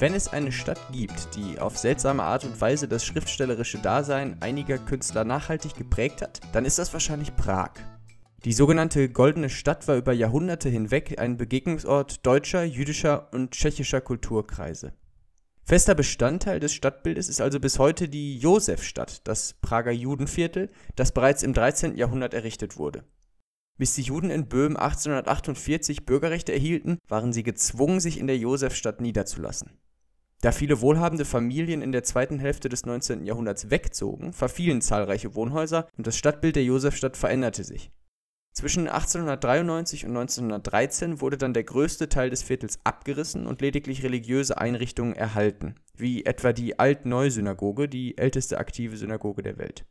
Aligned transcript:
Wenn 0.00 0.14
es 0.14 0.28
eine 0.28 0.52
Stadt 0.52 0.78
gibt, 0.92 1.34
die 1.34 1.58
auf 1.58 1.76
seltsame 1.76 2.22
Art 2.22 2.44
und 2.44 2.60
Weise 2.60 2.86
das 2.86 3.04
schriftstellerische 3.04 3.78
Dasein 3.78 4.36
einiger 4.40 4.78
Künstler 4.78 5.24
nachhaltig 5.24 5.74
geprägt 5.74 6.22
hat, 6.22 6.40
dann 6.52 6.64
ist 6.64 6.78
das 6.78 6.92
wahrscheinlich 6.92 7.34
Prag. 7.34 7.72
Die 8.44 8.52
sogenannte 8.52 9.08
Goldene 9.08 9.50
Stadt 9.50 9.88
war 9.88 9.96
über 9.96 10.12
Jahrhunderte 10.12 10.68
hinweg 10.68 11.18
ein 11.20 11.36
Begegnungsort 11.36 12.24
deutscher, 12.24 12.62
jüdischer 12.62 13.32
und 13.32 13.50
tschechischer 13.50 14.00
Kulturkreise. 14.00 14.92
Fester 15.68 15.94
Bestandteil 15.94 16.60
des 16.60 16.72
Stadtbildes 16.72 17.28
ist 17.28 17.42
also 17.42 17.60
bis 17.60 17.78
heute 17.78 18.08
die 18.08 18.38
Josefstadt, 18.38 19.28
das 19.28 19.52
Prager 19.60 19.92
Judenviertel, 19.92 20.70
das 20.96 21.12
bereits 21.12 21.42
im 21.42 21.52
13. 21.52 21.94
Jahrhundert 21.98 22.32
errichtet 22.32 22.78
wurde. 22.78 23.04
Bis 23.76 23.92
die 23.92 24.00
Juden 24.00 24.30
in 24.30 24.48
Böhmen 24.48 24.78
1848 24.78 26.06
Bürgerrechte 26.06 26.54
erhielten, 26.54 26.96
waren 27.06 27.34
sie 27.34 27.42
gezwungen, 27.42 28.00
sich 28.00 28.18
in 28.18 28.26
der 28.26 28.38
Josefstadt 28.38 29.02
niederzulassen. 29.02 29.78
Da 30.40 30.52
viele 30.52 30.80
wohlhabende 30.80 31.26
Familien 31.26 31.82
in 31.82 31.92
der 31.92 32.02
zweiten 32.02 32.38
Hälfte 32.38 32.70
des 32.70 32.86
19. 32.86 33.26
Jahrhunderts 33.26 33.70
wegzogen, 33.70 34.32
verfielen 34.32 34.80
zahlreiche 34.80 35.34
Wohnhäuser 35.34 35.86
und 35.98 36.06
das 36.06 36.16
Stadtbild 36.16 36.56
der 36.56 36.64
Josefstadt 36.64 37.18
veränderte 37.18 37.62
sich. 37.62 37.90
Zwischen 38.58 38.88
1893 38.88 40.04
und 40.04 40.16
1913 40.16 41.20
wurde 41.20 41.38
dann 41.38 41.54
der 41.54 41.62
größte 41.62 42.08
Teil 42.08 42.28
des 42.28 42.42
Viertels 42.42 42.80
abgerissen 42.82 43.46
und 43.46 43.60
lediglich 43.60 44.02
religiöse 44.02 44.58
Einrichtungen 44.58 45.14
erhalten, 45.14 45.76
wie 45.94 46.24
etwa 46.24 46.52
die 46.52 46.76
Alt-Neu-Synagoge, 46.76 47.88
die 47.88 48.18
älteste 48.18 48.58
aktive 48.58 48.96
Synagoge 48.96 49.44
der 49.44 49.58
Welt. 49.58 49.86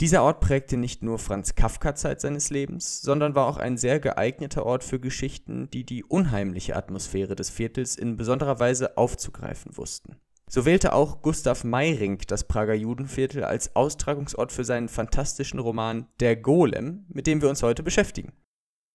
Dieser 0.00 0.22
Ort 0.22 0.38
prägte 0.38 0.76
nicht 0.76 1.02
nur 1.02 1.18
Franz 1.18 1.56
Kafka 1.56 1.96
Zeit 1.96 2.20
seines 2.20 2.50
Lebens, 2.50 3.02
sondern 3.02 3.34
war 3.34 3.48
auch 3.48 3.56
ein 3.56 3.76
sehr 3.76 3.98
geeigneter 3.98 4.64
Ort 4.64 4.84
für 4.84 5.00
Geschichten, 5.00 5.68
die 5.72 5.82
die 5.82 6.04
unheimliche 6.04 6.76
Atmosphäre 6.76 7.34
des 7.34 7.50
Viertels 7.50 7.96
in 7.96 8.16
besonderer 8.16 8.60
Weise 8.60 8.96
aufzugreifen 8.96 9.76
wussten. 9.76 10.14
So 10.48 10.64
wählte 10.64 10.92
auch 10.92 11.22
Gustav 11.22 11.64
Meyrink 11.64 12.28
das 12.28 12.44
Prager 12.44 12.74
Judenviertel 12.74 13.44
als 13.44 13.74
Austragungsort 13.74 14.52
für 14.52 14.64
seinen 14.64 14.88
fantastischen 14.88 15.58
Roman 15.58 16.06
Der 16.20 16.36
Golem, 16.36 17.04
mit 17.08 17.26
dem 17.26 17.42
wir 17.42 17.48
uns 17.48 17.62
heute 17.62 17.82
beschäftigen. 17.82 18.32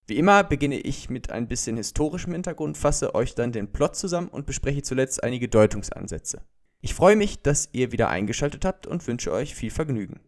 Wie 0.07 0.17
immer 0.17 0.43
beginne 0.43 0.79
ich 0.79 1.09
mit 1.09 1.29
ein 1.29 1.47
bisschen 1.47 1.77
historischem 1.77 2.33
Hintergrund, 2.33 2.77
fasse 2.77 3.15
euch 3.15 3.35
dann 3.35 3.51
den 3.51 3.71
Plot 3.71 3.95
zusammen 3.95 4.29
und 4.29 4.45
bespreche 4.45 4.81
zuletzt 4.81 5.23
einige 5.23 5.49
Deutungsansätze. 5.49 6.41
Ich 6.79 6.93
freue 6.93 7.15
mich, 7.15 7.41
dass 7.41 7.69
ihr 7.73 7.91
wieder 7.91 8.09
eingeschaltet 8.09 8.65
habt 8.65 8.87
und 8.87 9.05
wünsche 9.05 9.31
euch 9.31 9.53
viel 9.53 9.71
Vergnügen. 9.71 10.19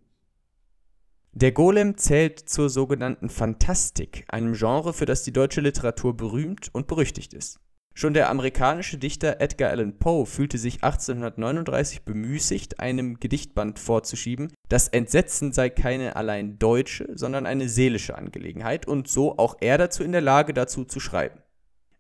Der 1.32 1.52
Golem 1.52 1.98
zählt 1.98 2.38
zur 2.48 2.70
sogenannten 2.70 3.30
Fantastik, 3.30 4.24
einem 4.28 4.54
Genre, 4.54 4.94
für 4.94 5.08
das 5.08 5.24
die 5.24 5.34
deutsche 5.34 5.62
Literatur 5.62 6.16
berühmt 6.16 6.70
und 6.74 6.86
berüchtigt 6.86 7.34
ist. 7.34 7.60
Schon 7.95 8.16
der 8.16 8.30
amerikanische 8.30 8.97
Dichter 8.97 9.39
Edgar 9.39 9.69
Allan 9.69 9.99
Poe 9.99 10.25
fühlte 10.25 10.58
sich 10.58 10.83
1839 10.83 12.03
bemüßigt, 12.03 12.80
einem 12.80 13.19
Gedichtband 13.19 13.77
vorzuschieben, 13.77 14.52
das 14.67 14.88
Entsetzen 14.88 15.53
sei 15.53 15.69
keine 15.69 16.16
allein 16.16 16.58
deutsche, 16.58 17.08
sondern 17.14 17.45
eine 17.45 17.69
seelische 17.69 18.17
Angelegenheit 18.17 18.88
und 18.88 19.08
so 19.08 19.38
auch 19.38 19.58
er 19.61 19.77
dazu 19.77 20.03
in 20.03 20.11
der 20.11 20.21
Lage, 20.21 20.53
dazu 20.53 20.86
zu 20.86 20.99
schreiben. 20.99 21.39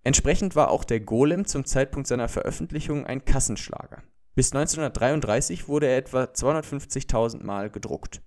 Entsprechend 0.03 0.55
war 0.55 0.71
auch 0.71 0.83
der 0.83 0.99
Golem 0.99 1.45
zum 1.45 1.63
Zeitpunkt 1.63 2.07
seiner 2.07 2.27
Veröffentlichung 2.27 3.05
ein 3.05 3.23
Kassenschlager. 3.23 4.01
Bis 4.35 4.51
1933 4.51 5.67
wurde 5.67 5.87
er 5.87 5.97
etwa 5.97 6.23
250.000 6.23 7.43
Mal 7.43 7.69
gedruckt. 7.69 8.21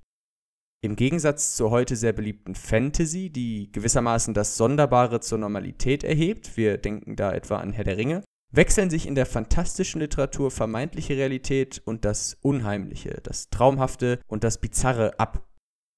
Im 0.87 0.95
Gegensatz 0.95 1.57
zur 1.57 1.73
heute 1.73 1.97
sehr 1.97 2.13
beliebten 2.13 2.55
Fantasy, 2.55 3.29
die 3.29 3.73
gewissermaßen 3.73 4.35
das 4.35 4.57
Sonderbare 4.57 5.19
zur 5.19 5.39
Normalität 5.39 6.05
erhebt, 6.05 6.57
wir 6.57 6.79
denken 6.79 7.17
da 7.17 7.33
etwa 7.33 7.57
an 7.57 7.73
Herr 7.73 7.83
der 7.83 7.97
Ringe, 7.97 8.23
wechseln 8.53 8.89
sich 8.89 9.09
in 9.09 9.17
der 9.17 9.27
fantastischen 9.27 10.01
Literatur 10.01 10.53
vermeintliche 10.53 11.17
Realität 11.17 11.83
und 11.85 12.05
das 12.05 12.39
Unheimliche, 12.41 13.19
das 13.25 13.51
Traumhafte 13.51 14.21
und 14.29 14.45
das 14.45 14.61
Bizarre 14.61 15.19
ab. 15.19 15.49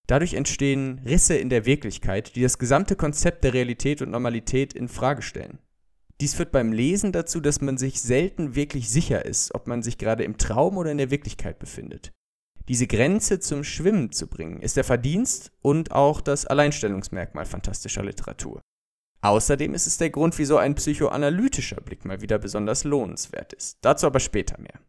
Dadurch 0.07 0.33
entstehen 0.33 1.03
Risse 1.05 1.37
in 1.37 1.51
der 1.51 1.67
Wirklichkeit, 1.67 2.35
die 2.35 2.41
das 2.41 2.57
gesamte 2.57 2.97
Konzept 2.97 3.45
der 3.45 3.53
Realität 3.53 4.01
und 4.01 4.09
Normalität 4.09 4.73
in 4.73 4.89
Frage 4.89 5.21
stellen. 5.21 5.59
Dies 6.23 6.33
führt 6.33 6.51
beim 6.51 6.73
Lesen 6.73 7.13
dazu, 7.13 7.41
dass 7.41 7.61
man 7.61 7.77
sich 7.77 8.01
selten 8.01 8.55
wirklich 8.55 8.89
sicher 8.89 9.27
ist, 9.27 9.55
ob 9.55 9.67
man 9.67 9.83
sich 9.83 9.99
gerade 9.99 10.25
im 10.25 10.39
Traum 10.39 10.79
oder 10.79 10.91
in 10.91 10.99
der 10.99 11.11
Wirklichkeit 11.11 11.59
befindet 11.59 12.11
diese 12.69 12.87
Grenze 12.87 13.41
zum 13.41 13.65
Schwimmen 13.65 14.13
zu 14.13 14.27
bringen, 14.27 14.61
ist 14.61 14.77
der 14.77 14.85
Verdienst 14.85 15.53
und 15.63 15.93
auch 15.93 16.21
das 16.21 16.47
Alleinstellungsmerkmal 16.47 17.47
fantastischer 17.47 18.05
Literatur. 18.05 18.61
Außerdem 19.21 19.75
ist 19.75 19.87
es 19.87 19.99
der 19.99 20.11
Grund, 20.11 20.39
wieso 20.39 20.59
ein 20.59 20.75
psychoanalytischer 20.75 21.81
Blick 21.81 22.05
mal 22.05 22.21
wieder 22.21 22.39
besonders 22.39 22.85
lohnenswert 22.85 23.53
ist. 23.53 23.79
Dazu 23.81 24.07
aber 24.07 24.21
später 24.21 24.61
mehr. 24.61 24.81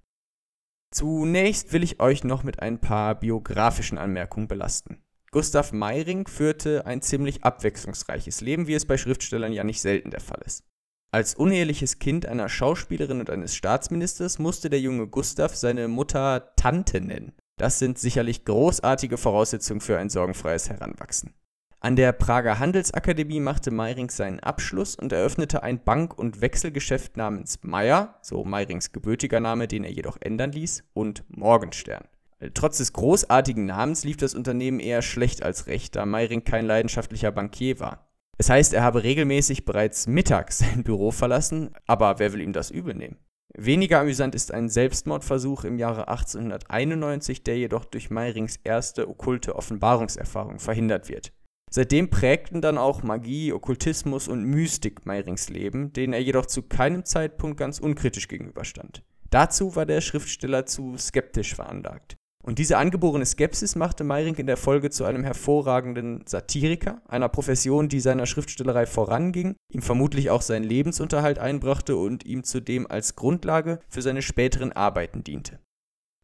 Zunächst 0.91 1.71
will 1.73 1.83
ich 1.83 1.99
euch 1.99 2.23
noch 2.23 2.43
mit 2.43 2.61
ein 2.61 2.79
paar 2.79 3.15
biografischen 3.15 3.97
Anmerkungen 3.97 4.47
belasten. 4.47 5.01
Gustav 5.31 5.71
Meyring 5.71 6.27
führte 6.27 6.85
ein 6.85 7.01
ziemlich 7.01 7.43
abwechslungsreiches 7.43 8.41
Leben, 8.41 8.67
wie 8.67 8.73
es 8.73 8.85
bei 8.85 8.97
Schriftstellern 8.97 9.53
ja 9.53 9.63
nicht 9.63 9.81
selten 9.81 10.09
der 10.09 10.21
Fall 10.21 10.41
ist. 10.45 10.63
Als 11.11 11.35
uneheliches 11.35 11.99
Kind 11.99 12.25
einer 12.25 12.49
Schauspielerin 12.49 13.19
und 13.19 13.29
eines 13.29 13.55
Staatsministers 13.55 14.37
musste 14.37 14.69
der 14.69 14.79
junge 14.79 15.07
Gustav 15.07 15.55
seine 15.55 15.87
Mutter 15.87 16.53
Tante 16.55 17.01
nennen. 17.01 17.33
Das 17.59 17.77
sind 17.77 17.99
sicherlich 17.99 18.45
großartige 18.45 19.17
Voraussetzungen 19.17 19.81
für 19.81 19.97
ein 19.97 20.09
sorgenfreies 20.09 20.69
Heranwachsen. 20.69 21.33
An 21.81 21.97
der 21.97 22.13
Prager 22.13 22.57
Handelsakademie 22.57 23.41
machte 23.41 23.69
Meiring 23.69 24.09
seinen 24.09 24.39
Abschluss 24.39 24.95
und 24.95 25.11
eröffnete 25.11 25.61
ein 25.61 25.83
Bank- 25.83 26.17
und 26.17 26.39
Wechselgeschäft 26.39 27.17
namens 27.17 27.59
Meyer, 27.61 28.15
so 28.21 28.45
Meirings 28.45 28.93
gebürtiger 28.93 29.41
Name, 29.41 29.67
den 29.67 29.83
er 29.83 29.91
jedoch 29.91 30.17
ändern 30.21 30.53
ließ, 30.53 30.85
und 30.93 31.25
Morgenstern. 31.27 32.05
Trotz 32.53 32.77
des 32.77 32.93
großartigen 32.93 33.65
Namens 33.65 34.05
lief 34.05 34.15
das 34.15 34.35
Unternehmen 34.35 34.79
eher 34.79 35.01
schlecht 35.01 35.43
als 35.43 35.67
recht, 35.67 35.97
da 35.97 36.05
Meiring 36.05 36.45
kein 36.45 36.65
leidenschaftlicher 36.65 37.33
Bankier 37.33 37.81
war. 37.81 38.07
Es 38.37 38.49
heißt, 38.49 38.73
er 38.73 38.83
habe 38.83 39.03
regelmäßig 39.03 39.65
bereits 39.65 40.07
mittags 40.07 40.59
sein 40.59 40.85
Büro 40.85 41.11
verlassen, 41.11 41.71
aber 41.87 42.19
wer 42.19 42.31
will 42.31 42.39
ihm 42.39 42.53
das 42.53 42.71
übel 42.71 42.95
nehmen? 42.95 43.17
Weniger 43.57 43.99
amüsant 43.99 44.35
ist 44.35 44.53
ein 44.53 44.69
Selbstmordversuch 44.69 45.63
im 45.63 45.79
Jahre 45.79 46.07
1891, 46.07 47.43
der 47.43 47.57
jedoch 47.57 47.85
durch 47.85 48.09
Meyrings 48.09 48.59
erste 48.63 49.09
okkulte 49.09 49.55
Offenbarungserfahrung 49.55 50.59
verhindert 50.59 51.09
wird. 51.09 51.33
Seitdem 51.71 52.09
prägten 52.09 52.61
dann 52.61 52.77
auch 52.77 53.03
Magie, 53.03 53.53
Okkultismus 53.53 54.27
und 54.27 54.43
Mystik 54.43 55.05
Meyrings 55.05 55.49
Leben, 55.49 55.93
denen 55.93 56.13
er 56.13 56.21
jedoch 56.21 56.45
zu 56.45 56.63
keinem 56.63 57.05
Zeitpunkt 57.05 57.57
ganz 57.57 57.79
unkritisch 57.79 58.27
gegenüberstand. 58.27 59.03
Dazu 59.29 59.75
war 59.75 59.85
der 59.85 60.01
Schriftsteller 60.01 60.65
zu 60.65 60.97
skeptisch 60.97 61.53
veranlagt. 61.53 62.17
Und 62.49 62.57
diese 62.57 62.79
angeborene 62.79 63.27
Skepsis 63.27 63.75
machte 63.75 64.03
Meiring 64.03 64.33
in 64.37 64.47
der 64.47 64.57
Folge 64.57 64.89
zu 64.89 65.05
einem 65.05 65.23
hervorragenden 65.23 66.23
Satiriker, 66.25 66.99
einer 67.07 67.29
Profession, 67.29 67.89
die 67.89 67.99
seiner 67.99 68.25
Schriftstellerei 68.25 68.87
voranging, 68.87 69.55
ihm 69.71 69.83
vermutlich 69.83 70.31
auch 70.31 70.41
seinen 70.41 70.63
Lebensunterhalt 70.63 71.37
einbrachte 71.37 71.95
und 71.95 72.25
ihm 72.25 72.43
zudem 72.43 72.87
als 72.87 73.15
Grundlage 73.15 73.79
für 73.87 74.01
seine 74.01 74.23
späteren 74.23 74.71
Arbeiten 74.71 75.23
diente. 75.23 75.59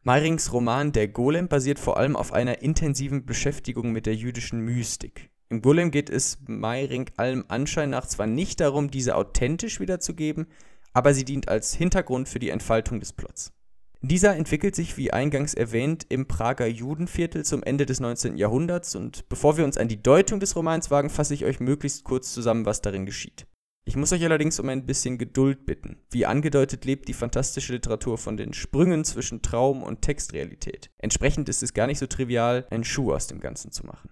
Meyrings 0.02 0.52
Roman 0.52 0.90
Der 0.90 1.06
Golem 1.06 1.46
basiert 1.46 1.78
vor 1.78 1.96
allem 1.96 2.16
auf 2.16 2.32
einer 2.32 2.60
intensiven 2.60 3.24
Beschäftigung 3.24 3.92
mit 3.92 4.06
der 4.06 4.16
jüdischen 4.16 4.58
Mystik. 4.58 5.30
Im 5.48 5.62
Golem 5.62 5.92
geht 5.92 6.10
es 6.10 6.38
Meyring 6.48 7.08
allem 7.16 7.44
Anschein 7.46 7.90
nach 7.90 8.06
zwar 8.08 8.26
nicht 8.26 8.58
darum, 8.58 8.90
diese 8.90 9.14
authentisch 9.14 9.78
wiederzugeben, 9.78 10.48
aber 10.92 11.14
sie 11.14 11.24
dient 11.24 11.48
als 11.48 11.72
Hintergrund 11.72 12.28
für 12.28 12.40
die 12.40 12.50
Entfaltung 12.50 12.98
des 12.98 13.12
Plots. 13.12 13.52
Dieser 14.02 14.36
entwickelt 14.36 14.76
sich, 14.76 14.96
wie 14.96 15.12
eingangs 15.12 15.54
erwähnt, 15.54 16.06
im 16.08 16.28
Prager 16.28 16.66
Judenviertel 16.66 17.44
zum 17.44 17.62
Ende 17.62 17.86
des 17.86 17.98
19. 18.00 18.36
Jahrhunderts 18.36 18.94
und 18.94 19.28
bevor 19.28 19.56
wir 19.56 19.64
uns 19.64 19.78
an 19.78 19.88
die 19.88 20.02
Deutung 20.02 20.38
des 20.38 20.54
Romans 20.54 20.90
wagen, 20.90 21.10
fasse 21.10 21.34
ich 21.34 21.44
euch 21.44 21.60
möglichst 21.60 22.04
kurz 22.04 22.32
zusammen, 22.32 22.66
was 22.66 22.82
darin 22.82 23.06
geschieht. 23.06 23.46
Ich 23.88 23.96
muss 23.96 24.12
euch 24.12 24.24
allerdings 24.24 24.58
um 24.58 24.68
ein 24.68 24.84
bisschen 24.84 25.16
Geduld 25.16 25.64
bitten. 25.64 25.98
Wie 26.10 26.26
angedeutet 26.26 26.84
lebt 26.84 27.06
die 27.06 27.14
fantastische 27.14 27.72
Literatur 27.72 28.18
von 28.18 28.36
den 28.36 28.52
Sprüngen 28.52 29.04
zwischen 29.04 29.42
Traum 29.42 29.82
und 29.82 30.02
Textrealität. 30.02 30.90
Entsprechend 30.98 31.48
ist 31.48 31.62
es 31.62 31.72
gar 31.72 31.86
nicht 31.86 32.00
so 32.00 32.06
trivial, 32.06 32.66
einen 32.70 32.84
Schuh 32.84 33.12
aus 33.12 33.28
dem 33.28 33.38
Ganzen 33.38 33.70
zu 33.70 33.86
machen. 33.86 34.10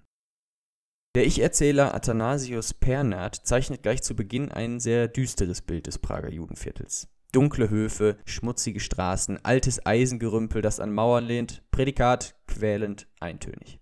Der 1.16 1.26
Ich-Erzähler 1.26 1.94
Athanasius 1.94 2.72
Pernat 2.72 3.34
zeichnet 3.34 3.82
gleich 3.82 4.02
zu 4.02 4.16
Beginn 4.16 4.50
ein 4.50 4.78
sehr 4.78 5.08
düsteres 5.08 5.60
Bild 5.60 5.88
des 5.88 5.98
Prager 5.98 6.30
Judenviertels. 6.30 7.08
Dunkle 7.34 7.68
Höfe, 7.68 8.16
schmutzige 8.26 8.78
Straßen, 8.78 9.44
altes 9.44 9.84
Eisengerümpel, 9.84 10.62
das 10.62 10.78
an 10.78 10.92
Mauern 10.92 11.24
lehnt, 11.24 11.62
Prädikat 11.72 12.36
quälend 12.46 13.08
eintönig. 13.18 13.80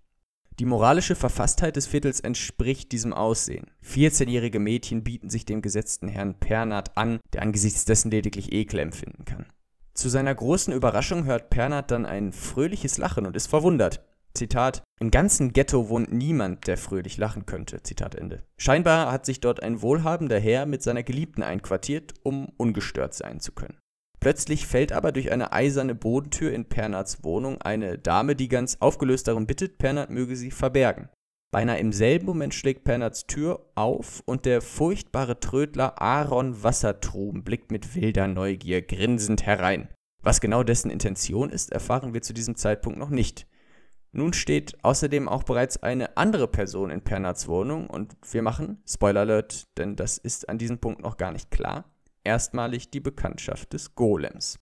Die 0.57 0.65
moralische 0.65 1.13
Verfasstheit 1.15 1.75
des 1.75 1.85
Viertels 1.85 2.19
entspricht 2.19 2.91
diesem 2.91 3.13
Aussehen. 3.13 3.67
14-jährige 3.85 4.59
Mädchen 4.59 5.03
bieten 5.03 5.29
sich 5.29 5.45
dem 5.45 5.61
gesetzten 5.61 6.07
Herrn 6.07 6.39
Pernat 6.39 6.97
an, 6.97 7.19
der 7.31 7.43
angesichts 7.43 7.85
dessen 7.85 8.09
lediglich 8.09 8.51
Ekel 8.51 8.79
empfinden 8.79 9.25
kann. 9.25 9.45
Zu 9.93 10.09
seiner 10.09 10.33
großen 10.33 10.73
Überraschung 10.73 11.25
hört 11.25 11.51
Pernat 11.51 11.91
dann 11.91 12.07
ein 12.07 12.33
fröhliches 12.33 12.97
Lachen 12.97 13.27
und 13.27 13.35
ist 13.35 13.47
verwundert. 13.47 14.03
Zitat, 14.35 14.83
im 14.99 15.11
ganzen 15.11 15.53
Ghetto 15.53 15.89
wohnt 15.89 16.11
niemand, 16.11 16.65
der 16.67 16.77
fröhlich 16.77 17.17
lachen 17.17 17.45
könnte, 17.45 17.83
Zitat 17.83 18.15
Ende. 18.15 18.43
Scheinbar 18.57 19.11
hat 19.11 19.25
sich 19.25 19.39
dort 19.39 19.61
ein 19.61 19.81
wohlhabender 19.81 20.39
Herr 20.39 20.65
mit 20.65 20.81
seiner 20.81 21.03
Geliebten 21.03 21.43
einquartiert, 21.43 22.13
um 22.23 22.49
ungestört 22.57 23.13
sein 23.13 23.39
zu 23.39 23.51
können. 23.51 23.77
Plötzlich 24.19 24.65
fällt 24.65 24.93
aber 24.93 25.11
durch 25.11 25.31
eine 25.31 25.51
eiserne 25.51 25.95
Bodentür 25.95 26.53
in 26.53 26.65
Pernards 26.65 27.23
Wohnung 27.23 27.61
eine 27.61 27.99
Dame, 27.99 28.35
die 28.35 28.47
ganz 28.47 28.77
aufgelöst 28.79 29.27
darum 29.27 29.45
bittet, 29.45 29.77
Pernard 29.77 30.09
möge 30.09 30.35
sie 30.35 30.49
verbergen. 30.49 31.09
Beinahe 31.51 31.77
im 31.77 31.91
selben 31.91 32.25
Moment 32.25 32.55
schlägt 32.55 32.83
Pernards 32.83 33.27
Tür 33.27 33.69
auf 33.75 34.23
und 34.25 34.45
der 34.45 34.61
furchtbare 34.61 35.39
Trödler 35.39 36.01
Aaron 36.01 36.63
Wassertrum 36.63 37.43
blickt 37.43 37.71
mit 37.71 37.93
wilder 37.95 38.27
Neugier 38.27 38.81
grinsend 38.81 39.45
herein. 39.45 39.89
Was 40.23 40.41
genau 40.41 40.63
dessen 40.63 40.89
Intention 40.89 41.49
ist, 41.49 41.71
erfahren 41.71 42.13
wir 42.13 42.21
zu 42.23 42.33
diesem 42.33 42.55
Zeitpunkt 42.55 42.97
noch 42.97 43.09
nicht. 43.09 43.45
Nun 44.15 44.31
steht 44.33 44.83
außerdem 44.83 45.27
auch 45.27 45.41
bereits 45.41 45.81
eine 45.81 46.17
andere 46.17 46.47
Person 46.47 46.91
in 46.91 47.01
Pernards 47.01 47.47
Wohnung 47.47 47.87
und 47.87 48.15
wir 48.31 48.43
machen, 48.43 48.81
Spoiler 48.87 49.21
Alert, 49.21 49.67
denn 49.77 49.95
das 49.95 50.19
ist 50.19 50.47
an 50.49 50.59
diesem 50.59 50.77
Punkt 50.77 51.01
noch 51.01 51.17
gar 51.17 51.31
nicht 51.31 51.49
klar, 51.49 51.91
erstmalig 52.23 52.91
die 52.91 52.99
Bekanntschaft 52.99 53.73
des 53.73 53.95
Golems. 53.95 54.59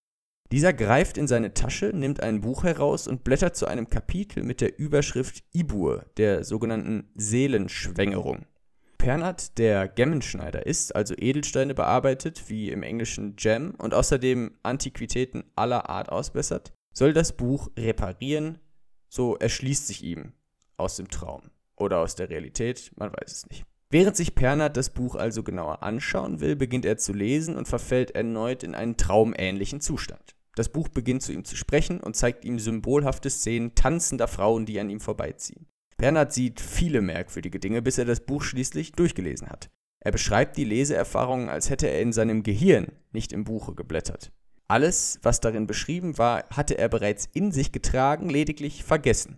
Dieser 0.53 0.71
greift 0.71 1.17
in 1.17 1.27
seine 1.27 1.53
Tasche, 1.53 1.91
nimmt 1.93 2.23
ein 2.23 2.41
Buch 2.41 2.63
heraus 2.63 3.07
und 3.07 3.25
blättert 3.25 3.57
zu 3.57 3.67
einem 3.67 3.89
Kapitel 3.89 4.43
mit 4.43 4.61
der 4.61 4.79
Überschrift 4.79 5.43
Ibur, 5.53 6.05
der 6.15 6.45
sogenannten 6.45 7.09
Seelenschwängerung. 7.15 8.45
Pernat, 8.97 9.57
der 9.57 9.87
Gemmenschneider 9.89 10.65
ist, 10.65 10.95
also 10.95 11.13
Edelsteine 11.17 11.73
bearbeitet, 11.73 12.49
wie 12.49 12.69
im 12.69 12.83
Englischen 12.83 13.35
Gem, 13.35 13.73
und 13.77 13.93
außerdem 13.93 14.51
Antiquitäten 14.63 15.43
aller 15.55 15.89
Art 15.89 16.09
ausbessert, 16.09 16.71
soll 16.93 17.11
das 17.11 17.35
Buch 17.35 17.69
reparieren, 17.77 18.59
so 19.11 19.35
erschließt 19.35 19.87
sich 19.87 20.03
ihm 20.03 20.31
aus 20.77 20.95
dem 20.95 21.09
Traum 21.09 21.51
oder 21.75 21.99
aus 21.99 22.15
der 22.15 22.29
Realität, 22.29 22.91
man 22.95 23.11
weiß 23.11 23.31
es 23.31 23.49
nicht. 23.49 23.65
Während 23.89 24.15
sich 24.15 24.35
Pernat 24.35 24.77
das 24.77 24.89
Buch 24.89 25.15
also 25.15 25.43
genauer 25.43 25.83
anschauen 25.83 26.39
will, 26.39 26.55
beginnt 26.55 26.85
er 26.85 26.97
zu 26.97 27.11
lesen 27.11 27.57
und 27.57 27.67
verfällt 27.67 28.11
erneut 28.11 28.63
in 28.63 28.73
einen 28.73 28.95
traumähnlichen 28.95 29.81
Zustand. 29.81 30.35
Das 30.55 30.69
Buch 30.69 30.87
beginnt 30.87 31.23
zu 31.23 31.33
ihm 31.33 31.43
zu 31.43 31.57
sprechen 31.57 31.99
und 31.99 32.15
zeigt 32.15 32.45
ihm 32.45 32.57
symbolhafte 32.57 33.29
Szenen 33.29 33.75
tanzender 33.75 34.29
Frauen, 34.29 34.65
die 34.65 34.79
an 34.79 34.89
ihm 34.89 35.01
vorbeiziehen. 35.01 35.67
Bernhard 35.97 36.31
sieht 36.31 36.61
viele 36.61 37.01
merkwürdige 37.01 37.59
Dinge, 37.59 37.81
bis 37.81 37.97
er 37.97 38.05
das 38.05 38.21
Buch 38.21 38.43
schließlich 38.43 38.93
durchgelesen 38.93 39.49
hat. 39.49 39.69
Er 39.99 40.11
beschreibt 40.11 40.57
die 40.57 40.63
Leseerfahrungen, 40.63 41.49
als 41.49 41.69
hätte 41.69 41.87
er 41.87 42.01
in 42.01 42.13
seinem 42.13 42.43
Gehirn, 42.43 42.93
nicht 43.11 43.33
im 43.33 43.43
Buche 43.43 43.75
geblättert. 43.75 44.31
Alles, 44.71 45.19
was 45.21 45.41
darin 45.41 45.67
beschrieben 45.67 46.17
war, 46.17 46.45
hatte 46.49 46.77
er 46.77 46.87
bereits 46.87 47.27
in 47.33 47.51
sich 47.51 47.73
getragen, 47.73 48.29
lediglich 48.29 48.85
vergessen. 48.85 49.37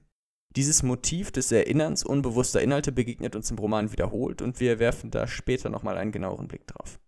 Dieses 0.56 0.84
Motiv 0.84 1.32
des 1.32 1.52
Erinnerns 1.52 2.04
unbewusster 2.04 2.62
Inhalte 2.62 2.92
begegnet 2.92 3.36
uns 3.36 3.50
im 3.50 3.58
Roman 3.58 3.92
wiederholt 3.92 4.44
und 4.44 4.60
wir 4.60 4.78
werfen 4.78 5.10
da 5.10 5.26
später 5.26 5.72
nochmal 5.72 5.98
einen 5.98 6.12
genaueren 6.12 6.48
Blick 6.48 6.68
drauf. 6.68 7.00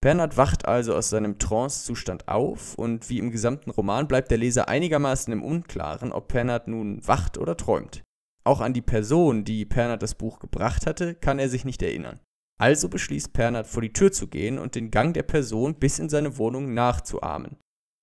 Bernhard 0.00 0.36
wacht 0.36 0.66
also 0.66 0.96
aus 0.96 1.10
seinem 1.10 1.38
Trance-Zustand 1.38 2.26
auf 2.26 2.74
und 2.74 3.08
wie 3.08 3.20
im 3.20 3.30
gesamten 3.30 3.70
Roman 3.70 4.08
bleibt 4.08 4.32
der 4.32 4.38
Leser 4.38 4.68
einigermaßen 4.68 5.32
im 5.32 5.44
Unklaren, 5.44 6.10
ob 6.10 6.32
Bernhard 6.32 6.66
nun 6.66 7.06
wacht 7.06 7.38
oder 7.38 7.56
träumt. 7.56 8.02
Auch 8.42 8.60
an 8.60 8.72
die 8.72 8.82
Person, 8.82 9.44
die 9.44 9.64
Pernat 9.64 10.02
das 10.02 10.16
Buch 10.16 10.40
gebracht 10.40 10.86
hatte, 10.86 11.14
kann 11.14 11.38
er 11.38 11.48
sich 11.48 11.64
nicht 11.64 11.82
erinnern. 11.82 12.18
Also 12.58 12.88
beschließt 12.88 13.32
Pernat 13.32 13.66
vor 13.66 13.82
die 13.82 13.92
Tür 13.92 14.10
zu 14.10 14.26
gehen 14.26 14.58
und 14.58 14.74
den 14.74 14.90
Gang 14.90 15.14
der 15.14 15.22
Person 15.22 15.76
bis 15.76 15.98
in 15.98 16.08
seine 16.08 16.38
Wohnung 16.38 16.74
nachzuahmen. 16.74 17.56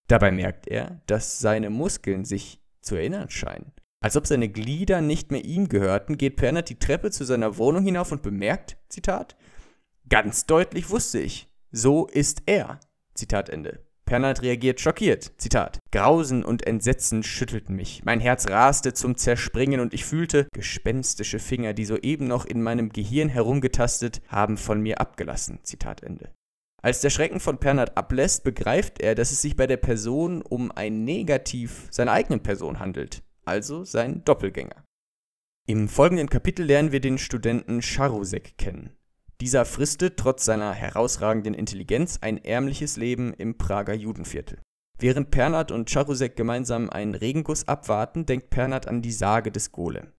Dabei 0.07 0.31
merkt 0.31 0.67
er, 0.67 1.01
dass 1.07 1.39
seine 1.39 1.69
Muskeln 1.69 2.25
sich 2.25 2.61
zu 2.81 2.95
erinnern 2.95 3.29
scheinen. 3.29 3.73
Als 4.01 4.15
ob 4.15 4.27
seine 4.27 4.49
Glieder 4.49 5.01
nicht 5.01 5.31
mehr 5.31 5.43
ihm 5.43 5.67
gehörten, 5.67 6.17
geht 6.17 6.35
Pernat 6.35 6.69
die 6.69 6.79
Treppe 6.79 7.11
zu 7.11 7.25
seiner 7.25 7.57
Wohnung 7.57 7.83
hinauf 7.83 8.11
und 8.11 8.21
bemerkt, 8.21 8.77
Zitat, 8.87 9.35
ganz 10.07 10.45
deutlich 10.45 10.89
wusste 10.89 11.19
ich, 11.19 11.49
so 11.71 12.07
ist 12.07 12.43
er. 12.45 12.79
Zitat 13.15 13.49
Ende. 13.49 13.84
Pernald 14.05 14.43
reagiert 14.43 14.79
schockiert. 14.79 15.33
Zitat. 15.37 15.79
Grausen 15.91 16.45
und 16.45 16.65
Entsetzen 16.67 17.23
schüttelten 17.23 17.75
mich. 17.75 18.03
Mein 18.05 18.19
Herz 18.19 18.47
raste 18.47 18.93
zum 18.93 19.17
Zerspringen 19.17 19.79
und 19.79 19.93
ich 19.93 20.05
fühlte, 20.05 20.47
gespenstische 20.53 21.39
Finger, 21.39 21.73
die 21.73 21.85
soeben 21.85 22.27
noch 22.27 22.45
in 22.45 22.61
meinem 22.61 22.89
Gehirn 22.89 23.29
herumgetastet, 23.29 24.21
haben 24.27 24.57
von 24.57 24.79
mir 24.79 25.01
abgelassen. 25.01 25.59
Zitat 25.63 26.03
Ende. 26.03 26.31
Als 26.83 27.01
der 27.01 27.09
Schrecken 27.09 27.39
von 27.39 27.57
Pernard 27.57 27.97
ablässt, 27.97 28.43
begreift 28.43 29.01
er, 29.01 29.15
dass 29.15 29.31
es 29.31 29.41
sich 29.41 29.55
bei 29.55 29.65
der 29.65 29.77
Person 29.77 30.43
um 30.43 30.71
ein 30.71 31.03
Negativ 31.03 31.87
seiner 31.89 32.11
eigenen 32.11 32.43
Person 32.43 32.79
handelt, 32.79 33.23
also 33.43 33.83
sein 33.83 34.23
Doppelgänger. 34.23 34.83
Im 35.67 35.89
folgenden 35.89 36.29
Kapitel 36.29 36.63
lernen 36.63 36.91
wir 36.91 36.99
den 36.99 37.17
Studenten 37.17 37.81
Charusek 37.81 38.59
kennen. 38.59 38.91
Dieser 39.41 39.65
fristet 39.65 40.17
trotz 40.17 40.45
seiner 40.45 40.73
herausragenden 40.73 41.53
Intelligenz 41.53 42.19
ein 42.21 42.43
ärmliches 42.43 42.95
Leben 42.95 43.33
im 43.33 43.57
Prager 43.57 43.93
Judenviertel. 43.93 44.59
Während 44.97 45.29
Pernat 45.29 45.71
und 45.71 45.89
Charusek 45.89 46.37
gemeinsam 46.37 46.89
einen 46.89 47.15
Regenguss 47.15 47.67
abwarten, 47.67 48.25
denkt 48.25 48.49
Pernat 48.49 48.87
an 48.87 49.01
die 49.01 49.11
Sage 49.11 49.51
des 49.51 49.73
Golem. 49.73 50.13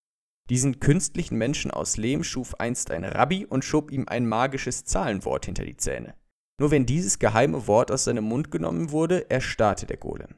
Diesen 0.51 0.81
künstlichen 0.81 1.39
Menschen 1.39 1.71
aus 1.71 1.97
Lehm 1.97 2.23
schuf 2.23 2.55
einst 2.61 2.91
ein 2.91 3.05
Rabbi 3.05 3.47
und 3.47 3.65
schob 3.65 3.91
ihm 3.91 4.07
ein 4.07 4.29
magisches 4.29 4.85
Zahlenwort 4.85 5.47
hinter 5.47 5.65
die 5.65 5.77
Zähne. 5.77 6.15
Nur 6.61 6.71
wenn 6.71 6.87
dieses 6.87 7.19
geheime 7.19 7.67
Wort 7.67 7.91
aus 7.91 8.05
seinem 8.05 8.25
Mund 8.25 8.51
genommen 8.51 8.91
wurde, 8.91 9.31
erstarrte 9.31 9.87
der 9.87 9.97
Golem. 9.97 10.37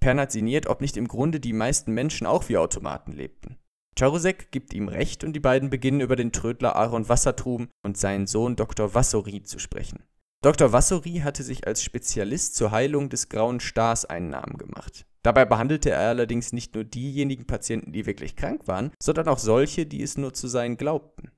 Pernat 0.00 0.30
sinniert, 0.30 0.66
ob 0.66 0.80
nicht 0.80 0.96
im 0.96 1.08
Grunde 1.08 1.40
die 1.40 1.52
meisten 1.52 1.92
Menschen 1.92 2.26
auch 2.26 2.48
wie 2.48 2.58
Automaten 2.58 3.12
lebten. 3.12 3.56
Charusek 3.98 4.52
gibt 4.52 4.74
ihm 4.74 4.88
recht 4.88 5.24
und 5.24 5.32
die 5.32 5.40
beiden 5.40 5.70
beginnen 5.70 6.02
über 6.02 6.16
den 6.16 6.30
Trödler 6.30 6.76
Aaron 6.76 7.08
Wassertrum 7.08 7.68
und 7.82 7.96
seinen 7.96 8.26
Sohn 8.26 8.54
Dr. 8.54 8.94
Vassori 8.94 9.42
zu 9.42 9.58
sprechen. 9.58 10.02
Dr. 10.42 10.70
Vassori 10.70 11.20
hatte 11.24 11.42
sich 11.42 11.66
als 11.66 11.82
Spezialist 11.82 12.56
zur 12.56 12.72
Heilung 12.72 13.08
des 13.08 13.30
grauen 13.30 13.58
Stars 13.58 14.04
einen 14.04 14.28
Namen 14.28 14.58
gemacht. 14.58 15.06
Dabei 15.22 15.46
behandelte 15.46 15.90
er 15.90 16.08
allerdings 16.10 16.52
nicht 16.52 16.74
nur 16.74 16.84
diejenigen 16.84 17.46
Patienten, 17.46 17.92
die 17.92 18.06
wirklich 18.06 18.36
krank 18.36 18.68
waren, 18.68 18.92
sondern 19.02 19.28
auch 19.28 19.38
solche, 19.38 19.86
die 19.86 20.02
es 20.02 20.18
nur 20.18 20.34
zu 20.34 20.46
sein 20.46 20.76
glaubten. 20.76 21.32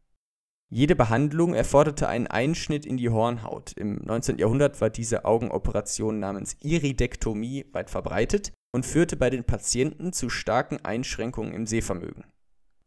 Jede 0.69 0.96
Behandlung 0.96 1.55
erforderte 1.55 2.08
einen 2.08 2.26
Einschnitt 2.26 2.84
in 2.84 2.99
die 2.99 3.08
Hornhaut. 3.08 3.72
Im 3.72 4.02
19. 4.05 4.37
Jahrhundert 4.37 4.78
war 4.82 4.90
diese 4.90 5.25
Augenoperation 5.25 6.19
namens 6.19 6.56
Iridektomie 6.60 7.64
weit 7.72 7.88
verbreitet 7.88 8.52
und 8.75 8.84
führte 8.84 9.16
bei 9.16 9.31
den 9.31 9.44
Patienten 9.44 10.12
zu 10.12 10.28
starken 10.28 10.84
Einschränkungen 10.84 11.55
im 11.55 11.66
Sehvermögen. 11.66 12.25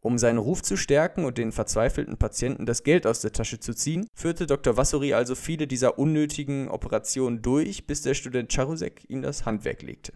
Um 0.04 0.18
seinen 0.18 0.38
Ruf 0.38 0.62
zu 0.62 0.76
stärken 0.76 1.24
und 1.24 1.38
den 1.38 1.52
verzweifelten 1.52 2.16
Patienten 2.16 2.66
das 2.66 2.82
Geld 2.82 3.06
aus 3.06 3.20
der 3.20 3.32
Tasche 3.32 3.60
zu 3.60 3.72
ziehen, 3.72 4.08
führte 4.14 4.48
Dr. 4.48 4.76
Vassori 4.76 5.14
also 5.14 5.36
viele 5.36 5.68
dieser 5.68 5.96
unnötigen 5.96 6.68
Operationen 6.68 7.40
durch, 7.40 7.86
bis 7.86 8.02
der 8.02 8.14
Student 8.14 8.52
Charusek 8.52 9.08
ihm 9.08 9.22
das 9.22 9.46
Handwerk 9.46 9.82
legte. 9.82 10.12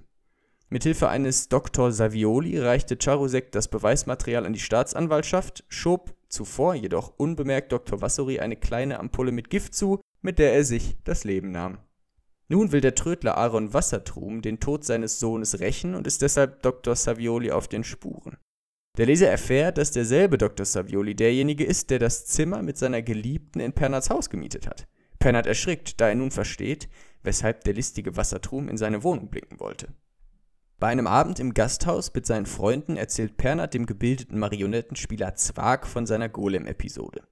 Mithilfe 0.71 1.09
eines 1.09 1.49
Dr. 1.49 1.93
Savioli 1.93 2.59
reichte 2.59 2.99
Charusek 3.01 3.53
das 3.53 3.69
Beweismaterial 3.69 4.45
an 4.45 4.53
die 4.53 4.59
Staatsanwaltschaft, 4.59 5.65
schob 5.69 6.17
zuvor 6.29 6.75
jedoch 6.75 7.13
unbemerkt 7.17 7.71
Dr. 7.71 8.01
Vassori 8.01 8.41
eine 8.41 8.57
kleine 8.57 8.99
Ampulle 8.99 9.31
mit 9.31 9.51
Gift 9.51 9.77
zu, 9.77 10.01
mit 10.21 10.41
der 10.41 10.53
er 10.53 10.65
sich 10.65 10.97
das 11.05 11.23
Leben 11.23 11.53
nahm. 11.53 11.79
Nun 12.49 12.73
will 12.73 12.81
der 12.81 12.97
Trödler 12.97 13.39
Aaron 13.39 13.73
Wassertrum 13.73 14.43
den 14.43 14.59
Tod 14.59 14.85
seines 14.85 15.21
Sohnes 15.21 15.61
rächen 15.61 15.95
und 15.95 16.09
ist 16.09 16.23
deshalb 16.23 16.63
Dr. 16.63 16.97
Savioli 16.97 17.53
auf 17.53 17.69
den 17.69 17.85
Spuren. 17.85 18.37
Der 18.97 19.05
Leser 19.05 19.29
erfährt, 19.29 19.77
dass 19.77 19.91
derselbe 19.91 20.39
Dr. 20.39 20.65
Savioli 20.65 21.15
derjenige 21.15 21.65
ist, 21.65 21.91
der 21.91 21.99
das 21.99 22.25
Zimmer 22.25 22.63
mit 22.63 22.79
seiner 22.79 23.03
Geliebten 23.03 23.61
in 23.61 23.75
Pernards 23.75 24.09
Haus 24.09 24.31
gemietet 24.31 24.67
hat. 24.67 24.87
Pernard 25.19 25.47
erschrickt, 25.47 26.01
da 26.01 26.09
er 26.09 26.15
nun 26.15 26.31
versteht, 26.31 26.89
weshalb 27.23 27.65
der 27.65 27.75
listige 27.75 28.17
Wassertrum 28.17 28.69
in 28.69 28.79
seine 28.79 29.03
Wohnung 29.03 29.29
blicken 29.29 29.61
wollte. 29.61 29.89
Bei 30.79 30.89
einem 30.89 31.07
Abend 31.07 31.41
im 31.41 31.53
Gasthaus 31.55 32.13
mit 32.15 32.27
seinen 32.27 32.47
Freunden 32.47 32.97
erzählt 32.97 33.37
Pernard 33.37 33.75
dem 33.75 33.87
gebildeten 33.87 34.39
Marionettenspieler 34.39 35.35
Zwag 35.35 35.87
von 35.87 36.07
seiner 36.07 36.29
Golem-Episode. 36.29 37.23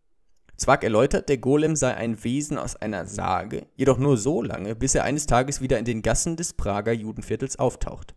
Zwag 0.57 0.85
erläutert, 0.85 1.29
der 1.29 1.39
Golem 1.39 1.77
sei 1.77 1.95
ein 1.95 2.23
Wesen 2.25 2.59
aus 2.59 2.77
einer 2.77 3.07
Sage, 3.07 3.67
jedoch 3.75 3.99
nur 3.99 4.17
so 4.17 4.41
lange, 4.41 4.75
bis 4.75 4.95
er 4.95 5.05
eines 5.05 5.27
Tages 5.27 5.61
wieder 5.61 5.79
in 5.79 5.85
den 5.85 6.03
Gassen 6.03 6.37
des 6.37 6.55
Prager 6.55 6.93
Judenviertels 6.93 7.59
auftaucht. 7.59 8.15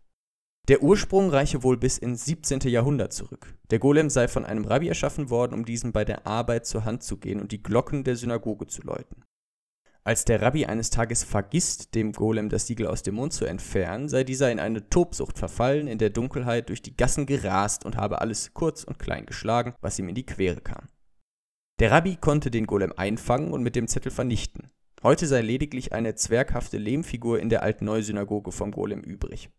Der 0.68 0.84
Ursprung 0.84 1.30
reiche 1.30 1.64
wohl 1.64 1.78
bis 1.78 1.98
ins 1.98 2.26
17. 2.26 2.60
Jahrhundert 2.66 3.14
zurück. 3.14 3.56
Der 3.70 3.80
Golem 3.80 4.10
sei 4.10 4.28
von 4.28 4.44
einem 4.44 4.66
Rabbi 4.66 4.90
erschaffen 4.90 5.30
worden, 5.30 5.54
um 5.54 5.64
diesem 5.64 5.94
bei 5.94 6.04
der 6.04 6.28
Arbeit 6.28 6.66
zur 6.66 6.84
Hand 6.84 7.04
zu 7.04 7.16
gehen 7.16 7.40
und 7.40 7.54
die 7.54 7.64
Glocken 7.64 8.04
der 8.04 8.18
Synagoge 8.18 8.68
zu 8.68 8.82
läuten. 8.82 9.24
Als 10.04 10.26
der 10.26 10.42
Rabbi 10.42 10.66
eines 10.66 10.90
Tages 10.90 11.24
vergisst, 11.24 11.96
dem 11.96 12.12
Golem 12.12 12.50
das 12.50 12.68
Siegel 12.68 12.88
aus 12.88 13.02
dem 13.02 13.16
Mund 13.16 13.32
zu 13.32 13.46
entfernen, 13.46 14.10
sei 14.10 14.26
dieser 14.26 14.52
in 14.52 14.60
eine 14.60 14.90
Tobsucht 14.90 15.40
verfallen, 15.40 15.88
in 15.88 16.00
der 16.00 16.10
Dunkelheit 16.10 16.68
durch 16.68 16.82
die 16.82 16.98
Gassen 16.98 17.26
gerast 17.26 17.86
und 17.86 17.96
habe 17.96 18.20
alles 18.20 18.54
kurz 18.54 18.84
und 18.84 19.00
klein 19.00 19.26
geschlagen, 19.26 19.74
was 19.80 20.00
ihm 20.00 20.10
in 20.10 20.16
die 20.16 20.26
Quere 20.26 20.60
kam. 20.60 20.90
Der 21.80 21.92
Rabbi 21.92 22.18
konnte 22.18 22.52
den 22.52 22.68
Golem 22.68 22.92
einfangen 22.98 23.54
und 23.54 23.64
mit 23.64 23.78
dem 23.78 23.88
Zettel 23.88 24.12
vernichten. 24.12 24.70
Heute 25.02 25.28
sei 25.28 25.42
lediglich 25.42 25.94
eine 25.94 26.16
zwerghafte 26.16 26.78
Lehmfigur 26.78 27.40
in 27.40 27.48
der 27.48 27.64
alten 27.64 27.86
Neusynagoge 27.86 28.52
vom 28.52 28.72
Golem 28.72 29.00
übrig. 29.00 29.50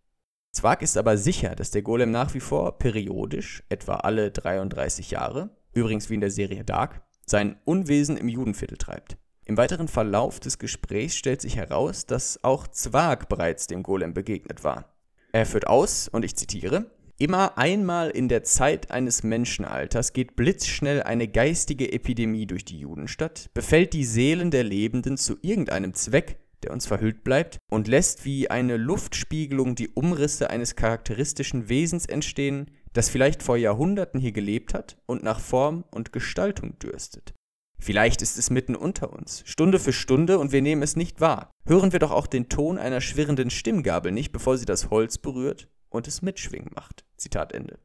Zwag 0.52 0.83
ist 0.83 0.97
aber 0.97 1.17
sicher, 1.17 1.55
dass 1.55 1.71
der 1.71 1.83
Golem 1.83 2.11
nach 2.11 2.35
wie 2.35 2.40
vor 2.40 2.78
periodisch, 2.78 3.62
etwa 3.69 3.97
alle 3.97 4.31
33 4.31 5.11
Jahre, 5.11 5.50
übrigens 5.73 6.11
wie 6.11 6.14
in 6.14 6.21
der 6.21 6.31
Serie 6.31 6.64
Dark, 6.64 7.02
sein 7.26 7.57
Unwesen 7.64 8.17
im 8.17 8.28
Judenviertel 8.28 8.78
treibt. 8.78 9.19
Im 9.45 9.57
weiteren 9.57 9.88
Verlauf 9.88 10.40
des 10.40 10.59
Gesprächs 10.59 11.17
stellt 11.17 11.40
sich 11.40 11.57
heraus, 11.57 12.07
dass 12.07 12.43
auch 12.45 12.67
Zwag 12.67 13.28
bereits 13.28 13.67
dem 13.67 13.83
Golem 13.83 14.14
begegnet 14.14 14.64
war. 14.64 14.95
Er 15.33 15.47
führt 15.47 15.67
aus, 15.67 16.09
und 16.09 16.25
ich 16.25 16.37
zitiere, 16.37 16.90
Immer 17.21 17.59
einmal 17.59 18.11
in 18.11 18.28
der 18.28 18.45
Zeit 18.45 18.93
eines 18.93 19.25
Menschenalters 19.25 20.12
geht 20.12 20.37
blitzschnell 20.37 21.02
eine 21.02 21.26
geistige 21.26 21.93
Epidemie 21.93 22.47
durch 22.47 22.64
die 22.64 22.78
Judenstadt, 22.78 23.50
befällt 23.55 23.93
die 23.93 24.05
Seelen 24.05 24.52
der 24.52 24.62
Lebenden 24.62 25.17
zu 25.17 25.37
irgendeinem 25.43 25.95
Zweck, 25.95 26.38
der 26.62 26.73
uns 26.73 26.87
verhüllt 26.87 27.25
bleibt, 27.25 27.59
und 27.71 27.88
lässt 27.88 28.25
wie 28.25 28.50
eine 28.50 28.77
Luftspiegelung 28.77 29.75
die 29.75 29.88
Umrisse 29.88 30.50
eines 30.50 30.77
charakteristischen 30.77 31.69
Wesens 31.69 32.07
entstehen, 32.07 32.71
das 32.93 33.09
vielleicht 33.09 33.43
vor 33.43 33.57
Jahrhunderten 33.57 34.21
hier 34.21 34.33
gelebt 34.33 34.75
hat 34.75 34.99
und 35.07 35.23
nach 35.23 35.41
Form 35.41 35.85
und 35.91 36.12
Gestaltung 36.12 36.79
dürstet. 36.79 37.35
Vielleicht 37.81 38.23
ist 38.23 38.38
es 38.38 38.50
mitten 38.50 38.75
unter 38.75 39.12
uns, 39.12 39.43
Stunde 39.47 39.79
für 39.79 39.93
Stunde, 39.93 40.38
und 40.38 40.53
wir 40.53 40.62
nehmen 40.62 40.83
es 40.83 40.97
nicht 40.97 41.21
wahr. 41.21 41.50
Hören 41.67 41.93
wir 41.93 42.00
doch 42.00 42.11
auch 42.11 42.27
den 42.27 42.49
Ton 42.49 42.77
einer 42.77 43.00
schwirrenden 43.00 43.50
Stimmgabel 43.50 44.11
nicht, 44.11 44.33
bevor 44.33 44.59
sie 44.59 44.67
das 44.67 44.91
Holz 44.91 45.19
berührt 45.19 45.69
und 45.88 46.09
es 46.09 46.23
mitschwingen 46.23 46.73
macht. 46.75 47.05
Zitat 47.17 47.53
Ende. 47.53 47.79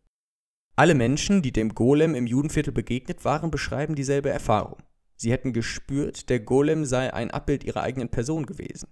Alle 0.75 0.95
Menschen, 0.95 1.43
die 1.43 1.51
dem 1.51 1.75
Golem 1.75 2.15
im 2.15 2.25
Judenviertel 2.25 2.73
begegnet 2.73 3.23
waren, 3.23 3.51
beschreiben 3.51 3.93
dieselbe 3.93 4.29
Erfahrung. 4.29 4.81
Sie 5.15 5.31
hätten 5.31 5.53
gespürt, 5.53 6.29
der 6.29 6.39
Golem 6.39 6.85
sei 6.85 7.13
ein 7.13 7.31
Abbild 7.31 7.63
ihrer 7.63 7.81
eigenen 7.81 8.09
Person 8.09 8.45
gewesen. 8.45 8.89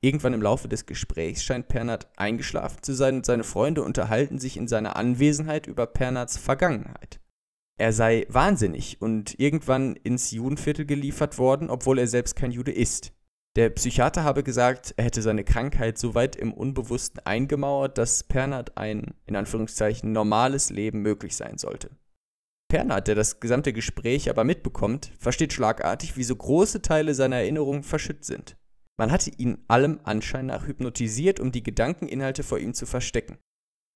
Irgendwann 0.00 0.34
im 0.34 0.42
Laufe 0.42 0.68
des 0.68 0.84
Gesprächs 0.84 1.42
scheint 1.42 1.68
Pernat 1.68 2.10
eingeschlafen 2.18 2.82
zu 2.82 2.92
sein 2.92 3.16
und 3.16 3.26
seine 3.26 3.44
Freunde 3.44 3.82
unterhalten 3.82 4.38
sich 4.38 4.56
in 4.56 4.68
seiner 4.68 4.96
Anwesenheit 4.96 5.66
über 5.66 5.86
Pernats 5.86 6.36
Vergangenheit. 6.36 7.20
Er 7.76 7.92
sei 7.92 8.26
wahnsinnig 8.28 9.00
und 9.00 9.40
irgendwann 9.40 9.96
ins 9.96 10.30
Judenviertel 10.30 10.84
geliefert 10.84 11.38
worden, 11.38 11.70
obwohl 11.70 11.98
er 11.98 12.06
selbst 12.06 12.36
kein 12.36 12.52
Jude 12.52 12.70
ist. 12.70 13.12
Der 13.56 13.70
Psychiater 13.70 14.24
habe 14.24 14.42
gesagt, 14.42 14.94
er 14.96 15.04
hätte 15.04 15.22
seine 15.22 15.44
Krankheit 15.44 15.96
so 15.96 16.14
weit 16.14 16.36
im 16.36 16.52
Unbewussten 16.52 17.20
eingemauert, 17.24 17.98
dass 17.98 18.24
Pernat 18.24 18.76
ein, 18.76 19.14
in 19.26 19.36
Anführungszeichen, 19.36 20.12
normales 20.12 20.70
Leben 20.70 21.02
möglich 21.02 21.34
sein 21.36 21.56
sollte. 21.56 21.90
Pernat, 22.68 23.08
der 23.08 23.14
das 23.14 23.40
gesamte 23.40 23.72
Gespräch 23.72 24.30
aber 24.30 24.44
mitbekommt, 24.44 25.12
versteht 25.18 25.52
schlagartig, 25.52 26.16
wie 26.16 26.24
so 26.24 26.34
große 26.34 26.82
Teile 26.82 27.14
seiner 27.14 27.36
Erinnerungen 27.36 27.82
verschütt 27.82 28.24
sind. 28.24 28.56
Man 28.96 29.10
hatte 29.10 29.30
ihn 29.30 29.64
allem 29.68 30.00
Anschein 30.04 30.46
nach 30.46 30.66
hypnotisiert, 30.66 31.40
um 31.40 31.52
die 31.52 31.62
Gedankeninhalte 31.62 32.42
vor 32.42 32.58
ihm 32.58 32.74
zu 32.74 32.86
verstecken. 32.86 33.38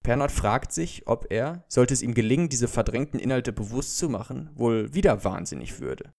Pernat 0.05 0.33
fragt 0.33 0.73
sich, 0.73 1.07
ob 1.07 1.27
er, 1.31 1.65
sollte 1.69 1.95
es 1.95 2.03
ihm 2.03 2.15
gelingen, 2.15 2.49
diese 2.49 2.69
verdrängten 2.69 3.21
Inhalte 3.21 3.53
bewusst 3.53 3.99
zu 3.99 4.09
machen, 4.09 4.51
wohl 4.55 4.95
wieder 4.95 5.25
wahnsinnig 5.25 5.81
würde. 5.81 6.13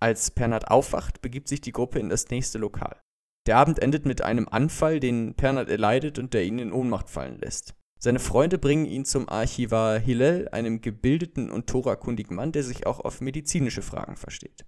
Als 0.00 0.30
Pernat 0.30 0.68
aufwacht, 0.68 1.22
begibt 1.22 1.48
sich 1.48 1.60
die 1.60 1.72
Gruppe 1.72 2.00
in 2.00 2.08
das 2.08 2.28
nächste 2.30 2.58
Lokal. 2.58 3.00
Der 3.46 3.56
Abend 3.56 3.80
endet 3.80 4.06
mit 4.06 4.22
einem 4.22 4.48
Anfall, 4.48 5.00
den 5.00 5.34
Pernat 5.34 5.68
erleidet 5.68 6.18
und 6.18 6.34
der 6.34 6.44
ihn 6.44 6.58
in 6.58 6.72
Ohnmacht 6.72 7.10
fallen 7.10 7.38
lässt. 7.38 7.74
Seine 8.04 8.18
Freunde 8.18 8.58
bringen 8.58 8.84
ihn 8.84 9.04
zum 9.04 9.28
Archivar 9.28 9.96
Hillel, 9.96 10.48
einem 10.48 10.80
gebildeten 10.80 11.52
und 11.52 11.68
torakundigen 11.68 12.34
Mann, 12.34 12.50
der 12.50 12.64
sich 12.64 12.84
auch 12.84 12.98
auf 12.98 13.20
medizinische 13.20 13.80
Fragen 13.80 14.16
versteht. 14.16 14.64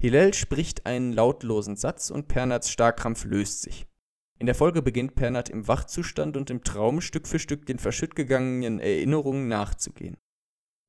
Hillel 0.00 0.34
spricht 0.34 0.84
einen 0.84 1.12
lautlosen 1.12 1.76
Satz 1.76 2.10
und 2.10 2.26
Pernats 2.26 2.72
Starkrampf 2.72 3.24
löst 3.24 3.62
sich. 3.62 3.86
In 4.40 4.46
der 4.46 4.56
Folge 4.56 4.82
beginnt 4.82 5.14
Pernat 5.14 5.48
im 5.48 5.68
Wachzustand 5.68 6.36
und 6.36 6.50
im 6.50 6.64
Traum 6.64 7.00
Stück 7.00 7.28
für 7.28 7.38
Stück 7.38 7.66
den 7.66 7.78
verschütt 7.78 8.16
gegangenen 8.16 8.80
Erinnerungen 8.80 9.46
nachzugehen. 9.46 10.16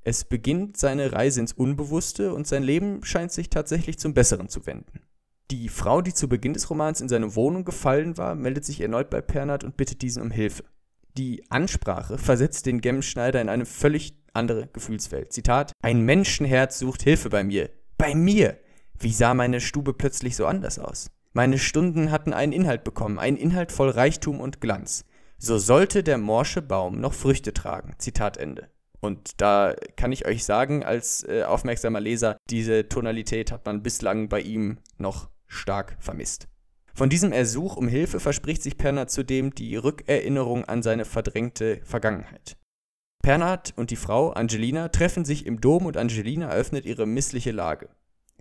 Es 0.04 0.24
beginnt 0.24 0.78
seine 0.78 1.12
Reise 1.12 1.42
ins 1.42 1.54
Unbewusste 1.54 2.34
und 2.34 2.48
sein 2.48 2.64
Leben 2.64 3.06
scheint 3.06 3.32
sich 3.32 3.52
tatsächlich 3.52 4.00
zum 4.00 4.16
Besseren 4.16 4.50
zu 4.50 4.66
wenden. 4.66 5.02
Die 5.52 5.70
Frau, 5.70 6.02
die 6.02 6.16
zu 6.16 6.28
Beginn 6.28 6.54
des 6.54 6.72
Romans 6.72 7.02
in 7.02 7.10
seine 7.10 7.36
Wohnung 7.36 7.66
gefallen 7.66 8.18
war, 8.18 8.34
meldet 8.34 8.66
sich 8.66 8.82
erneut 8.82 9.12
bei 9.12 9.22
Pernat 9.22 9.64
und 9.64 9.78
bittet 9.78 10.02
diesen 10.02 10.24
um 10.24 10.32
Hilfe. 10.32 10.64
Die 11.18 11.44
Ansprache 11.50 12.18
versetzt 12.18 12.66
den 12.66 12.82
Gemmenschneider 12.82 13.40
in 13.40 13.50
eine 13.50 13.66
völlig 13.66 14.16
andere 14.34 14.68
Gefühlswelt. 14.68 15.32
Zitat: 15.32 15.72
Ein 15.82 16.02
Menschenherz 16.02 16.80
sucht 16.80 17.04
Hilfe 17.04 17.30
bei 17.30 17.44
mir. 17.44 17.70
Bei 17.98 18.16
mir! 18.16 18.58
Wie 19.00 19.12
sah 19.12 19.34
meine 19.34 19.62
Stube 19.62 19.94
plötzlich 19.94 20.36
so 20.36 20.46
anders 20.46 20.80
aus? 20.80 21.12
Meine 21.34 21.58
Stunden 21.58 22.12
hatten 22.12 22.34
einen 22.34 22.54
Inhalt 22.54 22.84
bekommen, 22.84 23.20
einen 23.20 23.38
Inhalt 23.38 23.72
voll 23.72 23.90
Reichtum 23.90 24.40
und 24.40 24.62
Glanz. 24.62 25.06
So 25.38 25.58
sollte 25.58 26.04
der 26.04 26.18
morsche 26.18 26.62
Baum 26.62 27.00
noch 27.00 27.14
Früchte 27.14 27.54
tragen. 27.54 27.96
Zitat 27.98 28.38
Ende. 28.38 28.70
Und 29.02 29.42
da 29.42 29.76
kann 29.98 30.14
ich 30.14 30.26
euch 30.26 30.46
sagen, 30.46 30.86
als 30.86 31.28
äh, 31.28 31.44
aufmerksamer 31.44 32.00
Leser, 32.00 32.38
diese 32.50 32.88
Tonalität 32.88 33.52
hat 33.52 33.66
man 33.66 33.84
bislang 33.84 34.30
bei 34.30 34.40
ihm 34.40 34.78
noch 34.98 35.30
stark 35.48 35.98
vermisst. 36.00 36.48
Von 36.96 37.10
diesem 37.10 37.32
Ersuch 37.32 37.76
um 37.76 37.88
Hilfe 37.88 38.20
verspricht 38.20 38.62
sich 38.62 38.78
Pernat 38.78 39.10
zudem 39.10 39.56
die 39.56 39.76
Rückerinnerung 39.76 40.66
an 40.66 40.84
seine 40.84 41.06
verdrängte 41.06 41.82
Vergangenheit. 41.84 42.56
Pernat 43.24 43.74
und 43.78 43.90
die 43.90 43.96
Frau 43.96 44.32
Angelina 44.32 44.90
treffen 44.90 45.26
sich 45.26 45.48
im 45.48 45.60
Dom 45.60 45.88
und 45.88 45.98
Angelina 45.98 46.50
eröffnet 46.50 46.86
ihre 46.86 47.08
missliche 47.08 47.52
Lage. 47.52 47.90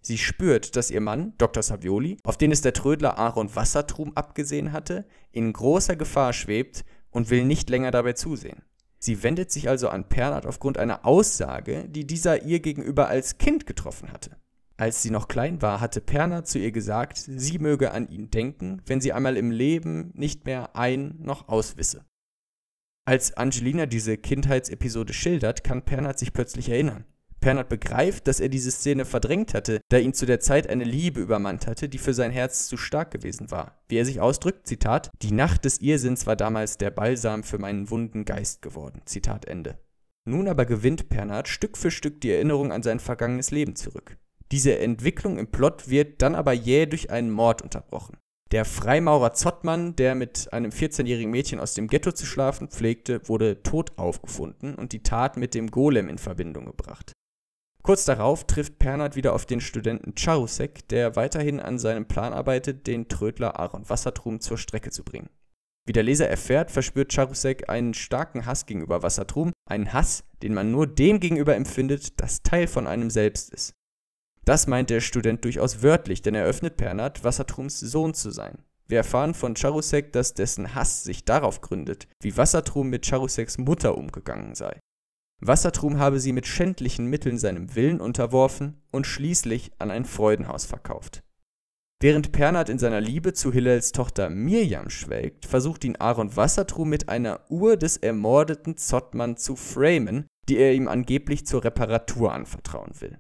Sie 0.03 0.19
spürt, 0.19 0.77
dass 0.77 0.91
ihr 0.91 1.01
Mann, 1.01 1.33
Dr. 1.39 1.63
Savioli, 1.63 2.19
auf 2.25 2.37
den 2.37 2.51
es 2.51 2.61
der 2.61 2.73
Trödler 2.73 3.17
Aaron 3.19 3.55
Wassertrum 3.55 4.13
abgesehen 4.17 4.73
hatte, 4.73 5.07
in 5.31 5.53
großer 5.53 5.97
Gefahr 5.97 6.33
schwebt 6.33 6.85
und 7.11 7.31
will 7.31 7.45
nicht 7.45 7.71
länger 7.71 7.93
dabei 7.93 8.13
zusehen. 8.15 8.63
Sie 8.99 9.23
wendet 9.23 9.51
sich 9.51 9.69
also 9.69 9.89
an 9.89 10.09
Pernat 10.09 10.45
aufgrund 10.45 10.77
einer 10.77 11.07
Aussage, 11.07 11.89
die 11.89 12.07
dieser 12.07 12.43
ihr 12.43 12.61
gegenüber 12.61 13.09
als 13.09 13.39
Kind 13.39 13.67
getroffen 13.67 14.13
hatte. 14.13 14.37
Als 14.83 15.01
sie 15.01 15.11
noch 15.11 15.29
klein 15.29 15.63
war, 15.63 15.81
hatte 15.81 16.01
Pernat 16.01 16.49
zu 16.49 16.59
ihr 16.59 16.73
gesagt, 16.73 17.17
sie 17.17 17.61
möge 17.61 17.93
an 17.93 18.09
ihn 18.09 18.33
denken, 18.33 18.83
wenn 18.85 19.01
sie 19.01 19.13
einmal 19.13 19.37
im 19.37 19.53
Leben 19.53 20.11
nicht 20.15 20.45
mehr 20.45 20.75
ein 20.75 21.15
noch 21.21 21.47
auswisse. 21.47 22.05
Als 23.05 23.37
Angelina 23.37 23.87
diese 23.87 24.19
Kindheitsepisode 24.19 25.13
schildert, 25.13 25.63
kann 25.63 25.85
Pernat 25.85 26.19
sich 26.19 26.33
plötzlich 26.33 26.69
erinnern. 26.69 27.05
Pernat 27.41 27.69
begreift, 27.69 28.27
dass 28.27 28.41
er 28.41 28.49
diese 28.49 28.73
Szene 28.73 29.05
verdrängt 29.05 29.55
hatte, 29.55 29.81
da 29.89 29.99
ihn 29.99 30.15
zu 30.15 30.27
der 30.27 30.41
Zeit 30.41 30.69
eine 30.69 30.83
Liebe 30.83 31.21
übermannt 31.21 31.69
hatte, 31.69 31.89
die 31.89 31.99
für 31.99 32.13
sein 32.13 32.33
Herz 32.33 32.67
zu 32.67 32.77
stark 32.77 33.13
gewesen 33.13 33.53
war. 33.53 33.85
Wie 33.89 33.99
er 33.99 34.05
sich 34.05 34.21
ausdrückt, 34.21 34.67
Zitat, 34.67 35.13
die 35.23 35.31
Nacht 35.31 35.65
des 35.65 35.81
Irrsinns 35.81 36.27
war 36.27 36.35
damals 36.35 36.77
der 36.77 36.91
Balsam 36.91 37.45
für 37.45 37.59
meinen 37.59 37.89
wunden 37.89 38.25
Geist 38.25 38.63
geworden. 38.63 39.03
Zitat 39.05 39.45
Ende. 39.45 39.79
Nun 40.25 40.49
aber 40.49 40.67
gewinnt 40.67 41.09
Pernat 41.09 41.47
Stück 41.47 41.79
für 41.79 41.93
Stück 41.93 42.21
die 42.21 42.33
Erinnerung 42.33 42.73
an 42.73 42.83
sein 42.83 42.99
vergangenes 42.99 43.53
Leben 43.53 43.77
zurück. 43.77 44.19
Diese 44.53 44.79
Entwicklung 44.79 45.39
im 45.39 45.47
Plot 45.47 45.89
wird 45.89 46.21
dann 46.21 46.35
aber 46.35 46.53
jäh 46.53 46.85
durch 46.85 47.11
einen 47.11 47.31
Mord 47.31 47.63
unterbrochen. 47.63 48.19
Der 48.51 48.67
Freimaurer 48.67 49.33
Zottmann, 49.33 49.97
der 49.97 50.15
mit 50.15 50.53
einem 50.53 50.71
14-jährigen 50.71 51.31
Mädchen 51.31 51.59
aus 51.59 51.73
dem 51.73 51.89
Ghetto 51.89 52.13
zu 52.13 52.27
schlafen 52.27 52.69
pflegte, 52.69 53.27
wurde 53.27 53.63
tot 53.63 53.97
aufgefunden 53.97 54.75
und 54.75 54.93
die 54.93 55.03
Tat 55.03 55.39
mit 55.39 55.55
dem 55.55 55.71
Golem 55.71 56.11
in 56.11 56.19
Verbindung 56.19 56.67
gebracht. 56.67 57.13
Kurz 57.83 58.05
darauf 58.05 58.47
trifft 58.47 58.79
Pernat 58.79 59.17
wieder 59.17 59.33
auf 59.33 59.47
den 59.47 59.63
Studenten 59.63 60.15
Charusek, 60.19 60.87
der 60.89 61.17
weiterhin 61.17 61.59
an 61.59 61.79
seinem 61.79 62.07
Plan 62.07 62.35
arbeitet, 62.35 62.87
den 62.87 63.09
Trödler 63.09 63.59
Aaron 63.59 63.89
Wassertrum 63.89 64.41
zur 64.41 64.59
Strecke 64.59 64.91
zu 64.91 65.03
bringen. 65.03 65.31
Wie 65.87 65.95
der 65.95 66.03
Leser 66.03 66.29
erfährt, 66.29 66.71
verspürt 66.71 67.13
Charusek 67.13 67.71
einen 67.71 67.95
starken 67.95 68.45
Hass 68.45 68.67
gegenüber 68.67 69.03
Wassertrum, 69.03 69.53
einen 69.67 69.95
Hass, 69.95 70.25
den 70.43 70.53
man 70.53 70.71
nur 70.71 70.87
dem 70.87 71.21
gegenüber 71.21 71.57
empfindet, 71.57 72.21
das 72.21 72.43
Teil 72.43 72.67
von 72.67 72.87
einem 72.87 73.09
selbst 73.09 73.51
ist. 73.51 73.73
Das 74.45 74.67
meint 74.67 74.91
der 74.91 75.01
Student 75.01 75.45
durchaus 75.45 75.83
wörtlich, 75.83 76.23
denn 76.23 76.35
er 76.35 76.45
öffnet 76.45 76.77
Pernat, 76.77 77.23
Wassertrums 77.23 77.79
Sohn 77.79 78.15
zu 78.15 78.31
sein. 78.31 78.59
Wir 78.89 78.99
erfahren 78.99 79.35
von 79.35 79.57
Charusek, 79.57 80.13
dass 80.13 80.35
dessen 80.35 80.75
Hass 80.75 81.05
sich 81.05 81.25
darauf 81.25 81.61
gründet, 81.61 82.09
wie 82.21 82.37
Wassertrum 82.37 82.91
mit 82.91 83.07
Charuseks 83.07 83.59
Mutter 83.59 83.97
umgegangen 83.97 84.55
sei. 84.55 84.81
Wassertrum 85.41 85.99
habe 85.99 86.21
sie 86.21 86.33
mit 86.33 86.47
schändlichen 86.47 87.07
Mitteln 87.07 87.39
seinem 87.39 87.75
Willen 87.75 88.01
unterworfen 88.01 88.83
und 88.91 89.07
schließlich 89.07 89.73
an 89.79 89.91
ein 89.91 90.05
Freudenhaus 90.05 90.67
verkauft. 90.67 91.23
Während 92.01 92.33
Pernat 92.33 92.69
in 92.69 92.81
seiner 92.81 93.01
Liebe 93.01 93.33
zu 93.33 93.53
Hillels 93.53 93.93
Tochter 93.93 94.29
Mirjam 94.29 94.91
schwelgt, 94.91 95.47
versucht 95.47 95.85
ihn 95.85 95.97
Aaron 95.97 96.35
Wassertrum 96.37 96.89
mit 96.89 97.09
einer 97.09 97.41
Uhr 97.49 97.77
des 97.77 97.97
ermordeten 97.97 98.77
Zottmann 98.77 99.37
zu 99.37 99.55
framen, 99.55 100.27
die 100.49 100.57
er 100.57 100.75
ihm 100.75 100.89
angeblich 100.89 101.47
zur 101.47 101.63
Reparatur 101.63 102.33
anvertrauen 102.33 103.01
will. 103.01 103.19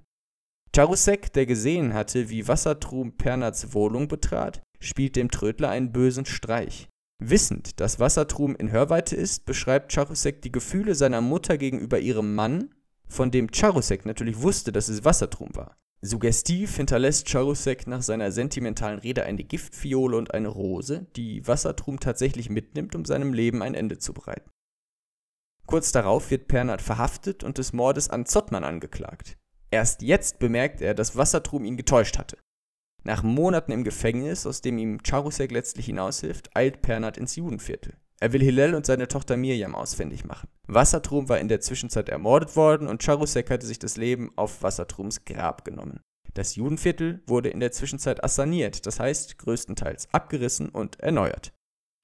Charusek, 0.74 1.34
der 1.34 1.44
gesehen 1.44 1.92
hatte, 1.92 2.30
wie 2.30 2.48
Wassertrum 2.48 3.12
Pernats 3.18 3.74
Wohnung 3.74 4.08
betrat, 4.08 4.62
spielt 4.80 5.16
dem 5.16 5.30
Trödler 5.30 5.68
einen 5.68 5.92
bösen 5.92 6.24
Streich. 6.24 6.88
Wissend, 7.18 7.78
dass 7.78 8.00
Wassertrum 8.00 8.56
in 8.56 8.72
Hörweite 8.72 9.14
ist, 9.14 9.44
beschreibt 9.44 9.92
Charusek 9.92 10.40
die 10.40 10.50
Gefühle 10.50 10.94
seiner 10.94 11.20
Mutter 11.20 11.58
gegenüber 11.58 12.00
ihrem 12.00 12.34
Mann, 12.34 12.74
von 13.06 13.30
dem 13.30 13.52
Charusek 13.52 14.06
natürlich 14.06 14.40
wusste, 14.40 14.72
dass 14.72 14.88
es 14.88 15.04
Wassertrum 15.04 15.54
war. 15.54 15.76
Suggestiv 16.00 16.74
hinterlässt 16.74 17.28
Charusek 17.28 17.86
nach 17.86 18.02
seiner 18.02 18.32
sentimentalen 18.32 18.98
Rede 18.98 19.24
eine 19.24 19.44
Giftfiole 19.44 20.16
und 20.16 20.32
eine 20.32 20.48
Rose, 20.48 21.06
die 21.16 21.46
Wassertrum 21.46 22.00
tatsächlich 22.00 22.48
mitnimmt, 22.48 22.94
um 22.94 23.04
seinem 23.04 23.34
Leben 23.34 23.62
ein 23.62 23.74
Ende 23.74 23.98
zu 23.98 24.14
bereiten. 24.14 24.50
Kurz 25.66 25.92
darauf 25.92 26.30
wird 26.30 26.48
Pernat 26.48 26.80
verhaftet 26.80 27.44
und 27.44 27.58
des 27.58 27.74
Mordes 27.74 28.08
an 28.08 28.24
Zottmann 28.26 28.64
angeklagt. 28.64 29.36
Erst 29.72 30.02
jetzt 30.02 30.38
bemerkt 30.38 30.82
er, 30.82 30.94
dass 30.94 31.16
Wassertrum 31.16 31.64
ihn 31.64 31.78
getäuscht 31.78 32.18
hatte. 32.18 32.36
Nach 33.04 33.22
Monaten 33.22 33.72
im 33.72 33.84
Gefängnis, 33.84 34.46
aus 34.46 34.60
dem 34.60 34.76
ihm 34.78 34.98
Charusek 35.02 35.50
letztlich 35.50 35.86
hinaushilft, 35.86 36.54
eilt 36.54 36.82
Pernat 36.82 37.16
ins 37.16 37.36
Judenviertel. 37.36 37.94
Er 38.20 38.32
will 38.32 38.42
Hillel 38.42 38.74
und 38.74 38.86
seine 38.86 39.08
Tochter 39.08 39.36
Mirjam 39.36 39.74
ausfindig 39.74 40.24
machen. 40.24 40.48
Wassertrum 40.68 41.28
war 41.28 41.40
in 41.40 41.48
der 41.48 41.60
Zwischenzeit 41.60 42.10
ermordet 42.10 42.54
worden 42.54 42.86
und 42.86 43.02
Charusek 43.02 43.50
hatte 43.50 43.66
sich 43.66 43.78
das 43.78 43.96
Leben 43.96 44.30
auf 44.36 44.62
Wassertrums 44.62 45.24
Grab 45.24 45.64
genommen. 45.64 46.00
Das 46.34 46.54
Judenviertel 46.54 47.22
wurde 47.26 47.48
in 47.48 47.58
der 47.58 47.72
Zwischenzeit 47.72 48.22
assaniert, 48.22 48.86
das 48.86 49.00
heißt 49.00 49.38
größtenteils 49.38 50.08
abgerissen 50.12 50.68
und 50.68 51.00
erneuert. 51.00 51.52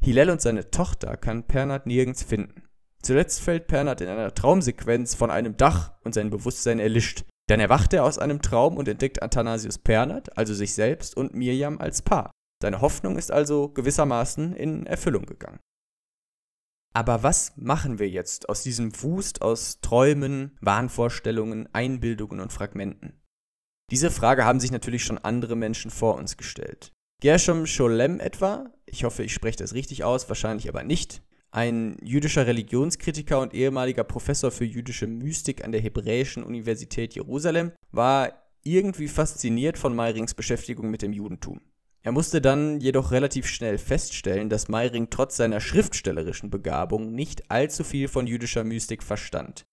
Hillel 0.02 0.30
und 0.30 0.40
seine 0.40 0.70
Tochter 0.70 1.16
kann 1.16 1.46
Pernat 1.46 1.86
nirgends 1.86 2.22
finden. 2.22 2.62
Zuletzt 3.02 3.40
fällt 3.40 3.68
Pernat 3.68 4.00
in 4.00 4.08
einer 4.08 4.34
Traumsequenz 4.34 5.14
von 5.14 5.30
einem 5.30 5.56
Dach 5.56 5.92
und 6.02 6.14
sein 6.14 6.30
Bewusstsein 6.30 6.80
erlischt. 6.80 7.24
Dann 7.48 7.60
erwacht 7.60 7.92
er 7.94 8.04
aus 8.04 8.18
einem 8.18 8.42
Traum 8.42 8.76
und 8.76 8.88
entdeckt 8.88 9.22
Athanasius 9.22 9.78
Pernat, 9.78 10.36
also 10.36 10.54
sich 10.54 10.74
selbst, 10.74 11.16
und 11.16 11.34
Mirjam 11.34 11.78
als 11.78 12.02
Paar. 12.02 12.30
Seine 12.62 12.80
Hoffnung 12.80 13.16
ist 13.16 13.32
also 13.32 13.70
gewissermaßen 13.70 14.54
in 14.54 14.86
Erfüllung 14.86 15.24
gegangen. 15.24 15.58
Aber 16.94 17.22
was 17.22 17.56
machen 17.56 17.98
wir 17.98 18.08
jetzt 18.08 18.48
aus 18.48 18.62
diesem 18.62 19.02
Wust 19.02 19.40
aus 19.40 19.80
Träumen, 19.80 20.58
Wahnvorstellungen, 20.60 21.68
Einbildungen 21.72 22.40
und 22.40 22.52
Fragmenten? 22.52 23.20
Diese 23.90 24.10
Frage 24.10 24.44
haben 24.44 24.60
sich 24.60 24.72
natürlich 24.72 25.04
schon 25.04 25.18
andere 25.18 25.56
Menschen 25.56 25.90
vor 25.90 26.16
uns 26.16 26.36
gestellt. 26.36 26.92
Gershom 27.22 27.66
Scholem 27.66 28.20
etwa, 28.20 28.72
ich 28.84 29.04
hoffe, 29.04 29.22
ich 29.22 29.32
spreche 29.32 29.58
das 29.58 29.74
richtig 29.74 30.04
aus, 30.04 30.28
wahrscheinlich 30.28 30.68
aber 30.68 30.84
nicht, 30.84 31.22
ein 31.50 31.96
jüdischer 32.02 32.46
Religionskritiker 32.46 33.40
und 33.40 33.54
ehemaliger 33.54 34.04
Professor 34.04 34.50
für 34.50 34.64
jüdische 34.64 35.06
Mystik 35.06 35.64
an 35.64 35.72
der 35.72 35.80
Hebräischen 35.80 36.42
Universität 36.42 37.14
Jerusalem, 37.14 37.72
war 37.90 38.32
irgendwie 38.62 39.08
fasziniert 39.08 39.78
von 39.78 39.94
Meyrings 39.94 40.34
Beschäftigung 40.34 40.90
mit 40.90 41.02
dem 41.02 41.12
Judentum. 41.12 41.60
Er 42.02 42.12
musste 42.12 42.40
dann 42.40 42.80
jedoch 42.80 43.10
relativ 43.10 43.46
schnell 43.46 43.76
feststellen, 43.76 44.48
dass 44.48 44.68
Meiring 44.68 45.10
trotz 45.10 45.36
seiner 45.36 45.60
schriftstellerischen 45.60 46.48
Begabung 46.50 47.12
nicht 47.12 47.50
allzu 47.50 47.84
viel 47.84 48.08
von 48.08 48.26
jüdischer 48.26 48.64
Mystik 48.64 49.02
verstand. 49.02 49.64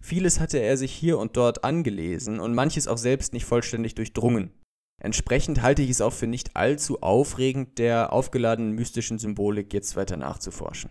Vieles 0.00 0.40
hatte 0.40 0.58
er 0.58 0.76
sich 0.76 0.92
hier 0.92 1.18
und 1.18 1.36
dort 1.36 1.64
angelesen 1.64 2.40
und 2.40 2.54
manches 2.54 2.88
auch 2.88 2.98
selbst 2.98 3.32
nicht 3.32 3.44
vollständig 3.44 3.94
durchdrungen. 3.94 4.52
Entsprechend 5.00 5.62
halte 5.62 5.82
ich 5.82 5.90
es 5.90 6.00
auch 6.00 6.12
für 6.12 6.26
nicht 6.26 6.56
allzu 6.56 7.02
aufregend, 7.02 7.78
der 7.78 8.12
aufgeladenen 8.12 8.72
mystischen 8.72 9.18
Symbolik 9.18 9.72
jetzt 9.72 9.96
weiter 9.96 10.16
nachzuforschen. 10.16 10.90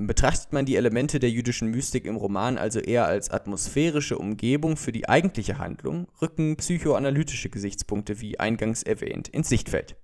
Betrachtet 0.00 0.52
man 0.52 0.64
die 0.64 0.76
Elemente 0.76 1.18
der 1.18 1.30
jüdischen 1.30 1.72
Mystik 1.72 2.06
im 2.06 2.14
Roman 2.14 2.56
also 2.56 2.78
eher 2.78 3.06
als 3.06 3.30
atmosphärische 3.30 4.16
Umgebung 4.16 4.76
für 4.76 4.92
die 4.92 5.08
eigentliche 5.08 5.58
Handlung, 5.58 6.06
rücken 6.22 6.56
psychoanalytische 6.56 7.50
Gesichtspunkte 7.50 8.20
wie 8.20 8.38
eingangs 8.38 8.84
erwähnt 8.84 9.26
ins 9.26 9.48
Sichtfeld. 9.48 9.96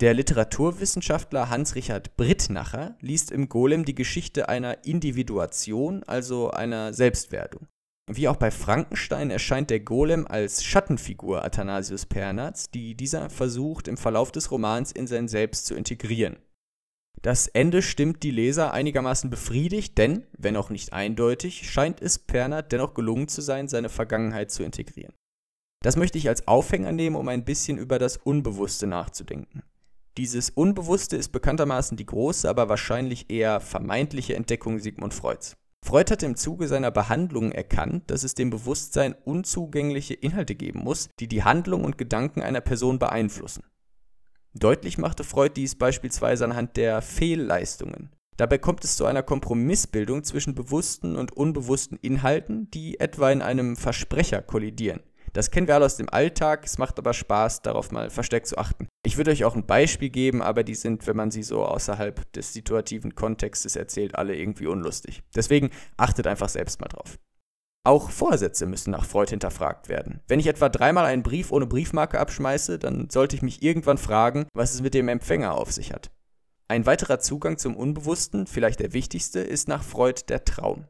Der 0.00 0.14
Literaturwissenschaftler 0.14 1.50
Hans-Richard 1.50 2.16
Brittnacher 2.16 2.96
liest 3.00 3.32
im 3.32 3.48
Golem 3.48 3.84
die 3.84 3.96
Geschichte 3.96 4.48
einer 4.48 4.84
Individuation, 4.84 6.04
also 6.04 6.52
einer 6.52 6.92
Selbstwerdung. 6.92 7.66
Wie 8.08 8.28
auch 8.28 8.36
bei 8.36 8.52
Frankenstein 8.52 9.32
erscheint 9.32 9.70
der 9.70 9.80
Golem 9.80 10.28
als 10.28 10.62
Schattenfigur 10.64 11.44
Athanasius 11.44 12.06
Pernats, 12.06 12.70
die 12.70 12.94
dieser 12.94 13.30
versucht 13.30 13.88
im 13.88 13.96
Verlauf 13.96 14.30
des 14.30 14.52
Romans 14.52 14.92
in 14.92 15.08
sein 15.08 15.26
Selbst 15.26 15.66
zu 15.66 15.74
integrieren. 15.74 16.36
Das 17.22 17.48
Ende 17.48 17.82
stimmt 17.82 18.22
die 18.22 18.30
Leser 18.30 18.72
einigermaßen 18.72 19.28
befriedigt, 19.28 19.98
denn, 19.98 20.26
wenn 20.36 20.56
auch 20.56 20.70
nicht 20.70 20.92
eindeutig, 20.92 21.68
scheint 21.70 22.00
es 22.00 22.18
Pernat 22.18 22.70
dennoch 22.70 22.94
gelungen 22.94 23.28
zu 23.28 23.40
sein, 23.40 23.68
seine 23.68 23.88
Vergangenheit 23.88 24.50
zu 24.50 24.62
integrieren. 24.62 25.14
Das 25.82 25.96
möchte 25.96 26.18
ich 26.18 26.28
als 26.28 26.46
Aufhänger 26.46 26.92
nehmen, 26.92 27.16
um 27.16 27.28
ein 27.28 27.44
bisschen 27.44 27.78
über 27.78 27.98
das 27.98 28.16
Unbewusste 28.16 28.86
nachzudenken. 28.86 29.62
Dieses 30.16 30.50
Unbewusste 30.50 31.16
ist 31.16 31.28
bekanntermaßen 31.30 31.96
die 31.96 32.06
große, 32.06 32.48
aber 32.48 32.68
wahrscheinlich 32.68 33.30
eher 33.30 33.60
vermeintliche 33.60 34.34
Entdeckung 34.34 34.80
Sigmund 34.80 35.14
Freuds. 35.14 35.56
Freud 35.84 36.10
hatte 36.10 36.26
im 36.26 36.36
Zuge 36.36 36.66
seiner 36.66 36.90
Behandlung 36.90 37.52
erkannt, 37.52 38.10
dass 38.10 38.24
es 38.24 38.34
dem 38.34 38.50
Bewusstsein 38.50 39.14
unzugängliche 39.24 40.14
Inhalte 40.14 40.56
geben 40.56 40.80
muss, 40.80 41.08
die 41.20 41.28
die 41.28 41.44
Handlung 41.44 41.84
und 41.84 41.98
Gedanken 41.98 42.42
einer 42.42 42.60
Person 42.60 42.98
beeinflussen. 42.98 43.62
Deutlich 44.54 44.98
machte 44.98 45.24
Freud 45.24 45.52
dies 45.56 45.74
beispielsweise 45.74 46.44
anhand 46.44 46.76
der 46.76 47.02
Fehlleistungen. 47.02 48.10
Dabei 48.36 48.58
kommt 48.58 48.84
es 48.84 48.96
zu 48.96 49.04
einer 49.04 49.22
Kompromissbildung 49.22 50.22
zwischen 50.22 50.54
bewussten 50.54 51.16
und 51.16 51.36
unbewussten 51.36 51.98
Inhalten, 52.00 52.70
die 52.70 53.00
etwa 53.00 53.30
in 53.30 53.42
einem 53.42 53.76
Versprecher 53.76 54.42
kollidieren. 54.42 55.00
Das 55.32 55.50
kennen 55.50 55.66
wir 55.66 55.74
alle 55.74 55.84
aus 55.84 55.96
dem 55.96 56.08
Alltag, 56.08 56.64
es 56.64 56.78
macht 56.78 56.98
aber 56.98 57.12
Spaß, 57.12 57.62
darauf 57.62 57.90
mal 57.90 58.10
versteckt 58.10 58.46
zu 58.46 58.56
achten. 58.56 58.88
Ich 59.04 59.16
würde 59.16 59.30
euch 59.30 59.44
auch 59.44 59.54
ein 59.54 59.66
Beispiel 59.66 60.08
geben, 60.08 60.40
aber 60.40 60.64
die 60.64 60.74
sind, 60.74 61.06
wenn 61.06 61.16
man 61.16 61.30
sie 61.30 61.42
so 61.42 61.64
außerhalb 61.64 62.32
des 62.32 62.52
situativen 62.52 63.14
Kontextes 63.14 63.76
erzählt, 63.76 64.14
alle 64.14 64.36
irgendwie 64.36 64.66
unlustig. 64.66 65.22
Deswegen 65.34 65.70
achtet 65.96 66.26
einfach 66.26 66.48
selbst 66.48 66.80
mal 66.80 66.88
drauf. 66.88 67.18
Auch 67.88 68.10
Vorsätze 68.10 68.66
müssen 68.66 68.90
nach 68.90 69.06
Freud 69.06 69.30
hinterfragt 69.30 69.88
werden. 69.88 70.20
Wenn 70.28 70.40
ich 70.40 70.46
etwa 70.46 70.68
dreimal 70.68 71.06
einen 71.06 71.22
Brief 71.22 71.50
ohne 71.50 71.66
Briefmarke 71.66 72.20
abschmeiße, 72.20 72.78
dann 72.78 73.08
sollte 73.08 73.34
ich 73.34 73.40
mich 73.40 73.62
irgendwann 73.62 73.96
fragen, 73.96 74.46
was 74.52 74.74
es 74.74 74.82
mit 74.82 74.92
dem 74.92 75.08
Empfänger 75.08 75.54
auf 75.54 75.72
sich 75.72 75.90
hat. 75.94 76.10
Ein 76.68 76.84
weiterer 76.84 77.18
Zugang 77.18 77.56
zum 77.56 77.74
Unbewussten, 77.74 78.46
vielleicht 78.46 78.80
der 78.80 78.92
wichtigste, 78.92 79.40
ist 79.40 79.68
nach 79.68 79.82
Freud 79.82 80.24
der 80.28 80.44
Traum. 80.44 80.84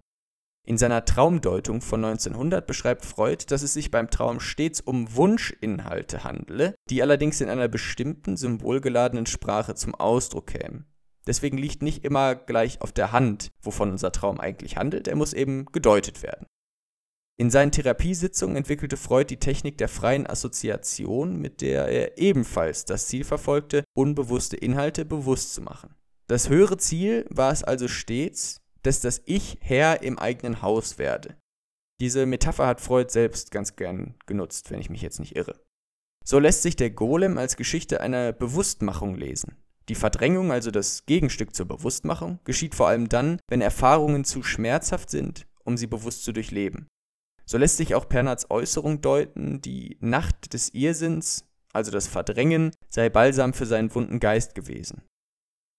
In 0.66 0.76
seiner 0.76 1.04
Traumdeutung 1.04 1.82
von 1.82 2.04
1900 2.04 2.66
beschreibt 2.66 3.04
Freud, 3.04 3.44
dass 3.46 3.62
es 3.62 3.74
sich 3.74 3.92
beim 3.92 4.10
Traum 4.10 4.40
stets 4.40 4.80
um 4.80 5.14
Wunschinhalte 5.14 6.24
handele, 6.24 6.74
die 6.90 7.00
allerdings 7.00 7.40
in 7.40 7.48
einer 7.48 7.68
bestimmten 7.68 8.36
symbolgeladenen 8.36 9.26
Sprache 9.26 9.76
zum 9.76 9.94
Ausdruck 9.94 10.48
kämen. 10.48 10.86
Deswegen 11.28 11.58
liegt 11.58 11.80
nicht 11.80 12.04
immer 12.04 12.34
gleich 12.34 12.80
auf 12.80 12.90
der 12.90 13.12
Hand, 13.12 13.52
wovon 13.62 13.92
unser 13.92 14.10
Traum 14.10 14.40
eigentlich 14.40 14.76
handelt, 14.76 15.06
er 15.06 15.14
muss 15.14 15.32
eben 15.32 15.66
gedeutet 15.66 16.24
werden. 16.24 16.48
In 17.40 17.50
seinen 17.50 17.70
Therapiesitzungen 17.70 18.56
entwickelte 18.56 18.96
Freud 18.96 19.26
die 19.30 19.38
Technik 19.38 19.78
der 19.78 19.88
freien 19.88 20.26
Assoziation, 20.26 21.36
mit 21.36 21.60
der 21.60 21.86
er 21.86 22.18
ebenfalls 22.18 22.84
das 22.84 23.06
Ziel 23.06 23.22
verfolgte, 23.22 23.84
unbewusste 23.96 24.56
Inhalte 24.56 25.04
bewusst 25.04 25.54
zu 25.54 25.62
machen. 25.62 25.94
Das 26.26 26.48
höhere 26.48 26.78
Ziel 26.78 27.26
war 27.30 27.52
es 27.52 27.62
also 27.62 27.86
stets, 27.86 28.60
dass 28.82 29.00
das 29.00 29.22
Ich 29.24 29.58
Herr 29.60 30.02
im 30.02 30.18
eigenen 30.18 30.62
Haus 30.62 30.98
werde. 30.98 31.36
Diese 32.00 32.26
Metapher 32.26 32.66
hat 32.66 32.80
Freud 32.80 33.12
selbst 33.12 33.52
ganz 33.52 33.76
gern 33.76 34.14
genutzt, 34.26 34.72
wenn 34.72 34.80
ich 34.80 34.90
mich 34.90 35.02
jetzt 35.02 35.20
nicht 35.20 35.36
irre. 35.36 35.60
So 36.24 36.40
lässt 36.40 36.62
sich 36.62 36.74
der 36.74 36.90
Golem 36.90 37.38
als 37.38 37.56
Geschichte 37.56 38.00
einer 38.00 38.32
Bewusstmachung 38.32 39.14
lesen. 39.14 39.56
Die 39.88 39.94
Verdrängung, 39.94 40.50
also 40.50 40.72
das 40.72 41.06
Gegenstück 41.06 41.54
zur 41.54 41.66
Bewusstmachung, 41.66 42.40
geschieht 42.44 42.74
vor 42.74 42.88
allem 42.88 43.08
dann, 43.08 43.40
wenn 43.48 43.60
Erfahrungen 43.60 44.24
zu 44.24 44.42
schmerzhaft 44.42 45.08
sind, 45.08 45.46
um 45.64 45.76
sie 45.76 45.86
bewusst 45.86 46.24
zu 46.24 46.32
durchleben. 46.32 46.88
So 47.48 47.56
lässt 47.56 47.78
sich 47.78 47.94
auch 47.94 48.10
Pernats 48.10 48.50
Äußerung 48.50 49.00
deuten, 49.00 49.62
die 49.62 49.96
Nacht 50.00 50.52
des 50.52 50.74
Irrsinns, 50.74 51.46
also 51.72 51.90
das 51.90 52.06
Verdrängen, 52.06 52.72
sei 52.90 53.08
balsam 53.08 53.54
für 53.54 53.64
seinen 53.64 53.94
wunden 53.94 54.20
Geist 54.20 54.54
gewesen. 54.54 55.00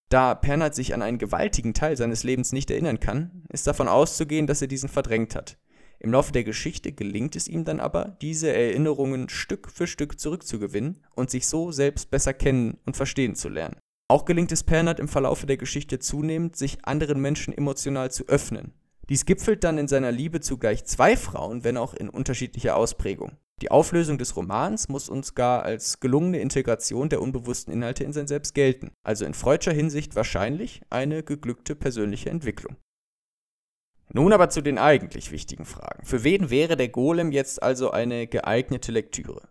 Da 0.09 0.33
Pernat 0.33 0.73
sich 0.73 0.95
an 0.95 1.03
einen 1.03 1.19
gewaltigen 1.19 1.75
Teil 1.75 1.95
seines 1.95 2.23
Lebens 2.23 2.53
nicht 2.53 2.71
erinnern 2.71 2.99
kann, 2.99 3.43
ist 3.49 3.67
davon 3.67 3.87
auszugehen, 3.87 4.47
dass 4.47 4.63
er 4.63 4.67
diesen 4.67 4.89
verdrängt 4.89 5.35
hat. 5.35 5.59
Im 5.99 6.11
Laufe 6.11 6.31
der 6.31 6.43
Geschichte 6.43 6.91
gelingt 6.91 7.35
es 7.35 7.47
ihm 7.47 7.65
dann 7.65 7.79
aber, 7.79 8.17
diese 8.19 8.51
Erinnerungen 8.51 9.29
Stück 9.29 9.69
für 9.69 9.85
Stück 9.85 10.19
zurückzugewinnen 10.19 11.05
und 11.13 11.29
sich 11.29 11.45
so 11.45 11.71
selbst 11.71 12.09
besser 12.09 12.33
kennen 12.33 12.79
und 12.87 12.97
verstehen 12.97 13.35
zu 13.35 13.47
lernen. 13.47 13.77
Auch 14.07 14.25
gelingt 14.25 14.51
es 14.51 14.63
Pernat 14.63 14.99
im 14.99 15.07
Verlaufe 15.07 15.45
der 15.45 15.57
Geschichte 15.57 15.99
zunehmend, 15.99 16.55
sich 16.55 16.83
anderen 16.83 17.21
Menschen 17.21 17.55
emotional 17.55 18.09
zu 18.09 18.27
öffnen. 18.27 18.73
Dies 19.09 19.25
gipfelt 19.25 19.63
dann 19.63 19.79
in 19.79 19.87
seiner 19.87 20.11
Liebe 20.11 20.39
zu 20.39 20.57
gleich 20.57 20.85
zwei 20.85 21.17
Frauen, 21.17 21.63
wenn 21.63 21.77
auch 21.77 21.95
in 21.95 22.09
unterschiedlicher 22.09 22.75
Ausprägung. 22.75 23.31
Die 23.61 23.71
Auflösung 23.71 24.17
des 24.17 24.35
Romans 24.35 24.87
muss 24.87 25.09
uns 25.09 25.35
gar 25.35 25.63
als 25.63 25.99
gelungene 25.99 26.39
Integration 26.39 27.09
der 27.09 27.21
unbewussten 27.21 27.73
Inhalte 27.73 28.03
in 28.03 28.13
sein 28.13 28.27
Selbst 28.27 28.53
gelten, 28.53 28.91
also 29.03 29.25
in 29.25 29.33
freudscher 29.33 29.73
Hinsicht 29.73 30.15
wahrscheinlich 30.15 30.81
eine 30.89 31.23
geglückte 31.23 31.75
persönliche 31.75 32.29
Entwicklung. 32.29 32.77
Nun 34.13 34.31
aber 34.31 34.49
zu 34.49 34.61
den 34.61 34.77
eigentlich 34.77 35.31
wichtigen 35.31 35.65
Fragen. 35.65 36.05
Für 36.05 36.23
wen 36.23 36.49
wäre 36.49 36.77
der 36.77 36.89
Golem 36.89 37.31
jetzt 37.31 37.61
also 37.61 37.91
eine 37.91 38.27
geeignete 38.27 38.91
Lektüre? 38.91 39.49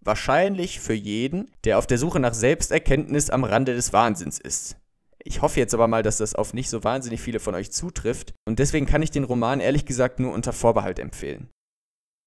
Wahrscheinlich 0.00 0.78
für 0.78 0.94
jeden, 0.94 1.50
der 1.64 1.78
auf 1.78 1.86
der 1.86 1.98
Suche 1.98 2.20
nach 2.20 2.34
Selbsterkenntnis 2.34 3.30
am 3.30 3.42
Rande 3.42 3.74
des 3.74 3.92
Wahnsinns 3.92 4.38
ist. 4.38 4.76
Ich 5.24 5.42
hoffe 5.42 5.60
jetzt 5.60 5.74
aber 5.74 5.88
mal, 5.88 6.02
dass 6.02 6.18
das 6.18 6.34
auf 6.34 6.54
nicht 6.54 6.70
so 6.70 6.84
wahnsinnig 6.84 7.20
viele 7.20 7.40
von 7.40 7.54
euch 7.54 7.72
zutrifft 7.72 8.34
und 8.46 8.58
deswegen 8.58 8.86
kann 8.86 9.02
ich 9.02 9.10
den 9.10 9.24
Roman 9.24 9.60
ehrlich 9.60 9.86
gesagt 9.86 10.20
nur 10.20 10.32
unter 10.32 10.52
Vorbehalt 10.52 10.98
empfehlen. 10.98 11.48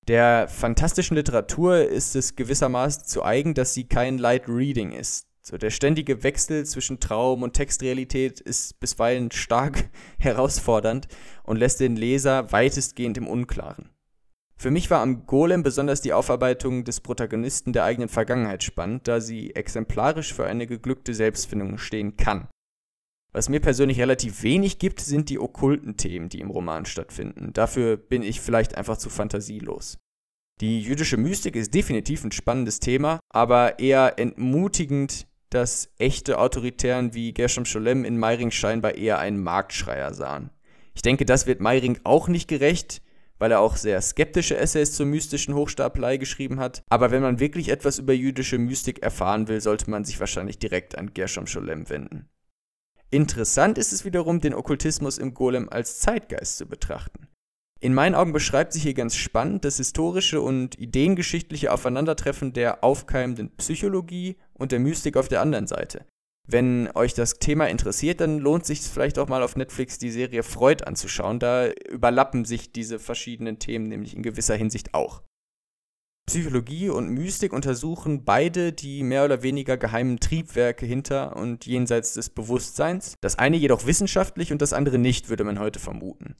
Der 0.07 0.47
fantastischen 0.47 1.15
Literatur 1.15 1.87
ist 1.87 2.15
es 2.15 2.35
gewissermaßen 2.35 3.05
zu 3.05 3.23
eigen, 3.23 3.53
dass 3.53 3.73
sie 3.73 3.83
kein 3.83 4.17
Light 4.17 4.47
Reading 4.47 4.91
ist. 4.91 5.27
So, 5.41 5.57
der 5.57 5.69
ständige 5.69 6.23
Wechsel 6.23 6.65
zwischen 6.65 6.99
Traum 6.99 7.43
und 7.43 7.53
Textrealität 7.53 8.39
ist 8.39 8.79
bisweilen 8.79 9.31
stark 9.31 9.89
herausfordernd 10.19 11.07
und 11.43 11.57
lässt 11.57 11.79
den 11.79 11.95
Leser 11.95 12.51
weitestgehend 12.51 13.17
im 13.17 13.27
Unklaren. 13.27 13.89
Für 14.57 14.71
mich 14.71 14.91
war 14.91 15.01
am 15.01 15.25
Golem 15.25 15.63
besonders 15.63 16.01
die 16.01 16.11
Aufarbeitung 16.11 16.83
des 16.83 16.99
Protagonisten 16.99 17.71
der 17.71 17.85
eigenen 17.85 18.09
Vergangenheit 18.09 18.61
spannend, 18.61 19.07
da 19.07 19.21
sie 19.21 19.55
exemplarisch 19.55 20.33
für 20.33 20.45
eine 20.45 20.67
geglückte 20.67 21.13
Selbstfindung 21.13 21.77
stehen 21.77 22.17
kann. 22.17 22.49
Was 23.31 23.47
mir 23.47 23.59
persönlich 23.59 23.99
relativ 23.99 24.41
wenig 24.41 24.79
gibt, 24.79 25.01
sind 25.01 25.29
die 25.29 25.39
okkulten 25.39 25.97
Themen, 25.97 26.29
die 26.29 26.39
im 26.39 26.49
Roman 26.49 26.85
stattfinden. 26.85 27.53
Dafür 27.53 27.95
bin 27.95 28.23
ich 28.23 28.41
vielleicht 28.41 28.75
einfach 28.75 28.97
zu 28.97 29.09
fantasielos. 29.09 29.97
Die 30.61 30.81
jüdische 30.81 31.17
Mystik 31.17 31.55
ist 31.55 31.73
definitiv 31.73 32.23
ein 32.23 32.31
spannendes 32.31 32.79
Thema, 32.79 33.19
aber 33.29 33.79
eher 33.79 34.17
entmutigend, 34.17 35.27
dass 35.51 35.93
echte 35.97 36.39
Autoritären 36.39 37.13
wie 37.13 37.33
Gershom 37.33 37.65
Scholem 37.65 38.03
in 38.03 38.17
Meiring 38.17 38.51
scheinbar 38.51 38.95
eher 38.95 39.19
einen 39.19 39.41
Marktschreier 39.41 40.13
sahen. 40.13 40.49
Ich 40.95 41.01
denke, 41.01 41.25
das 41.25 41.47
wird 41.47 41.61
Meiring 41.61 41.99
auch 42.03 42.27
nicht 42.27 42.47
gerecht, 42.47 43.01
weil 43.37 43.51
er 43.51 43.61
auch 43.61 43.77
sehr 43.77 44.01
skeptische 44.01 44.57
Essays 44.57 44.91
zur 44.91 45.05
mystischen 45.05 45.55
Hochstapelei 45.55 46.17
geschrieben 46.17 46.59
hat. 46.59 46.83
Aber 46.89 47.09
wenn 47.11 47.21
man 47.21 47.39
wirklich 47.39 47.69
etwas 47.69 47.99
über 47.99 48.13
jüdische 48.13 48.57
Mystik 48.57 49.01
erfahren 49.01 49.47
will, 49.47 49.61
sollte 49.61 49.89
man 49.89 50.03
sich 50.03 50.19
wahrscheinlich 50.19 50.59
direkt 50.59 50.97
an 50.97 51.13
Gershom 51.13 51.47
Scholem 51.47 51.89
wenden. 51.89 52.27
Interessant 53.11 53.77
ist 53.77 53.91
es 53.91 54.05
wiederum, 54.05 54.39
den 54.39 54.53
Okkultismus 54.53 55.17
im 55.17 55.33
Golem 55.33 55.67
als 55.69 55.99
Zeitgeist 55.99 56.57
zu 56.57 56.67
betrachten. 56.67 57.27
In 57.81 57.93
meinen 57.93 58.13
Augen 58.13 58.33
beschreibt 58.33 58.73
sich 58.73 58.83
hier 58.83 58.93
ganz 58.93 59.15
spannend 59.15 59.63
das 59.63 59.77
historische 59.77 60.41
und 60.41 60.77
ideengeschichtliche 60.77 61.71
Aufeinandertreffen 61.71 62.53
der 62.53 62.83
aufkeimenden 62.83 63.55
Psychologie 63.55 64.35
und 64.53 64.71
der 64.71 64.79
Mystik 64.79 65.15
auf 65.15 65.29
der 65.29 65.41
anderen 65.41 65.65
Seite. 65.65 66.05
Wenn 66.45 66.89
euch 66.95 67.13
das 67.13 67.39
Thema 67.39 67.69
interessiert, 67.69 68.21
dann 68.21 68.39
lohnt 68.39 68.65
sich 68.65 68.81
vielleicht 68.81 69.17
auch 69.17 69.29
mal 69.29 69.43
auf 69.43 69.55
Netflix 69.55 69.97
die 69.97 70.11
Serie 70.11 70.43
Freud 70.43 70.83
anzuschauen. 70.83 71.39
Da 71.39 71.69
überlappen 71.71 72.43
sich 72.43 72.73
diese 72.73 72.99
verschiedenen 72.99 73.59
Themen 73.59 73.87
nämlich 73.87 74.15
in 74.15 74.23
gewisser 74.23 74.55
Hinsicht 74.55 74.93
auch. 74.93 75.21
Psychologie 76.29 76.89
und 76.89 77.09
Mystik 77.09 77.53
untersuchen 77.53 78.23
beide 78.23 78.71
die 78.71 79.01
mehr 79.01 79.25
oder 79.25 79.41
weniger 79.41 79.77
geheimen 79.77 80.19
Triebwerke 80.19 80.85
hinter 80.85 81.35
und 81.35 81.65
jenseits 81.65 82.13
des 82.13 82.29
Bewusstseins. 82.29 83.15
Das 83.19 83.39
eine 83.39 83.57
jedoch 83.57 83.87
wissenschaftlich 83.87 84.51
und 84.51 84.61
das 84.61 84.71
andere 84.71 84.99
nicht, 84.99 85.29
würde 85.29 85.43
man 85.43 85.57
heute 85.57 85.79
vermuten. 85.79 86.35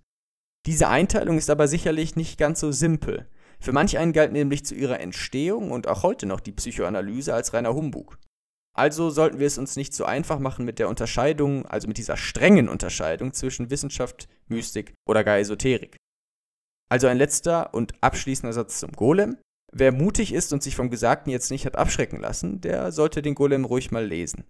Diese 0.68 0.90
Einteilung 0.90 1.40
ist 1.40 1.50
aber 1.50 1.68
sicherlich 1.68 2.16
nicht 2.16 2.38
ganz 2.38 2.60
so 2.60 2.72
simpel. 2.72 3.28
Für 3.60 3.72
manch 3.72 3.98
einen 3.98 4.14
galt 4.14 4.32
nämlich 4.32 4.64
zu 4.64 4.76
ihrer 4.76 5.00
Entstehung 5.00 5.72
und 5.72 5.88
auch 5.88 6.04
heute 6.04 6.28
noch 6.28 6.40
die 6.40 6.52
Psychoanalyse 6.52 7.34
als 7.34 7.54
reiner 7.54 7.74
Humbug. 7.74 8.20
Also 8.78 9.10
sollten 9.10 9.40
wir 9.40 9.48
es 9.48 9.58
uns 9.58 9.76
nicht 9.76 9.96
so 9.96 10.06
einfach 10.06 10.38
machen 10.38 10.66
mit 10.66 10.78
der 10.78 10.88
Unterscheidung, 10.88 11.66
also 11.66 11.88
mit 11.88 11.98
dieser 11.98 12.16
strengen 12.16 12.70
Unterscheidung 12.70 13.34
zwischen 13.34 13.72
Wissenschaft, 13.72 14.30
Mystik 14.50 14.94
oder 15.08 15.24
gar 15.24 15.40
Esoterik. 15.40 15.98
Also 16.92 17.08
ein 17.08 17.18
letzter 17.18 17.74
und 17.74 17.94
abschließender 18.02 18.54
Satz 18.54 18.80
zum 18.80 18.92
Golem. 18.92 19.38
Wer 19.72 19.92
mutig 19.92 20.34
ist 20.34 20.52
und 20.52 20.64
sich 20.64 20.76
vom 20.76 20.90
Gesagten 20.90 21.30
jetzt 21.30 21.52
nicht 21.52 21.66
hat 21.66 21.76
abschrecken 21.76 22.20
lassen, 22.20 22.62
der 22.62 22.92
sollte 22.92 23.22
den 23.22 23.36
Golem 23.36 23.66
ruhig 23.66 23.92
mal 23.92 24.06
lesen. 24.06 24.46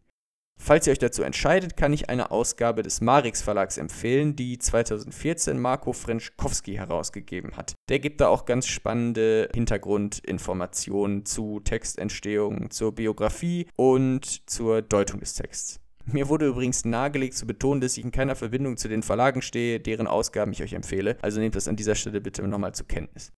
Falls 0.62 0.86
ihr 0.86 0.92
euch 0.92 1.00
dazu 1.00 1.24
entscheidet, 1.24 1.78
kann 1.78 1.94
ich 1.94 2.10
eine 2.10 2.32
Ausgabe 2.32 2.84
des 2.84 3.00
Marix 3.00 3.42
Verlags 3.42 3.78
empfehlen, 3.78 4.36
die 4.36 4.60
2014 4.60 5.58
Marco 5.58 5.94
Frenschkowski 5.94 6.76
herausgegeben 6.76 7.56
hat. 7.56 7.76
Der 7.88 8.00
gibt 8.00 8.20
da 8.20 8.28
auch 8.28 8.46
ganz 8.46 8.68
spannende 8.68 9.50
Hintergrundinformationen 9.54 11.26
zu 11.26 11.62
Textentstehung, 11.62 12.72
zur 12.72 12.94
Biografie 12.94 13.68
und 13.78 14.50
zur 14.50 14.82
Deutung 14.82 15.22
des 15.22 15.34
Texts. 15.36 15.80
Mir 16.06 16.28
wurde 16.28 16.48
übrigens 16.48 16.84
nahegelegt 16.84 17.36
zu 17.36 17.48
betonen, 17.48 17.82
dass 17.82 17.98
ich 17.98 18.04
in 18.04 18.12
keiner 18.12 18.36
Verbindung 18.36 18.78
zu 18.78 18.90
den 18.90 19.04
Verlagen 19.04 19.42
stehe, 19.42 19.80
deren 19.80 20.08
Ausgaben 20.08 20.52
ich 20.52 20.62
euch 20.62 20.74
empfehle, 20.74 21.18
also 21.22 21.40
nehmt 21.40 21.56
das 21.56 21.68
an 21.68 21.78
dieser 21.78 21.96
Stelle 21.96 22.20
bitte 22.20 22.46
nochmal 22.46 22.74
zur 22.74 22.88
Kenntnis. 22.88 23.32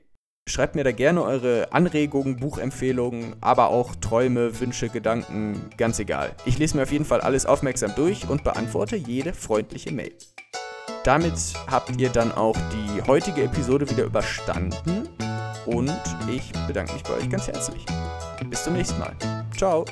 Schreibt 0.50 0.76
mir 0.76 0.84
da 0.84 0.92
gerne 0.92 1.24
eure 1.24 1.72
Anregungen, 1.72 2.36
Buchempfehlungen, 2.36 3.38
aber 3.40 3.70
auch 3.70 3.96
Träume, 3.96 4.60
Wünsche, 4.60 4.90
Gedanken, 4.90 5.70
ganz 5.78 6.00
egal. 6.00 6.36
Ich 6.46 6.58
lese 6.58 6.76
mir 6.76 6.84
auf 6.84 6.92
jeden 6.92 7.06
Fall 7.06 7.22
alles 7.22 7.46
aufmerksam 7.46 7.94
durch 7.96 8.28
und 8.28 8.44
beantworte 8.44 8.98
jede 8.98 9.32
freundliche 9.32 9.94
Mail. 9.94 10.12
Damit 11.04 11.34
habt 11.70 12.00
ihr 12.00 12.10
dann 12.10 12.32
auch 12.32 12.58
die 12.72 13.02
heutige 13.08 13.44
Episode 13.44 13.90
wieder 13.90 14.04
überstanden 14.04 15.08
und 15.66 15.92
ich 16.30 16.52
bedanke 16.68 16.94
mich 16.94 17.04
bei 17.04 17.14
euch 17.14 17.30
ganz 17.30 17.48
herzlich. 17.48 17.86
Bis 18.50 18.64
zum 18.64 18.74
nächsten 18.74 19.00
Mal. 19.00 19.14
Ciao. 19.56 19.86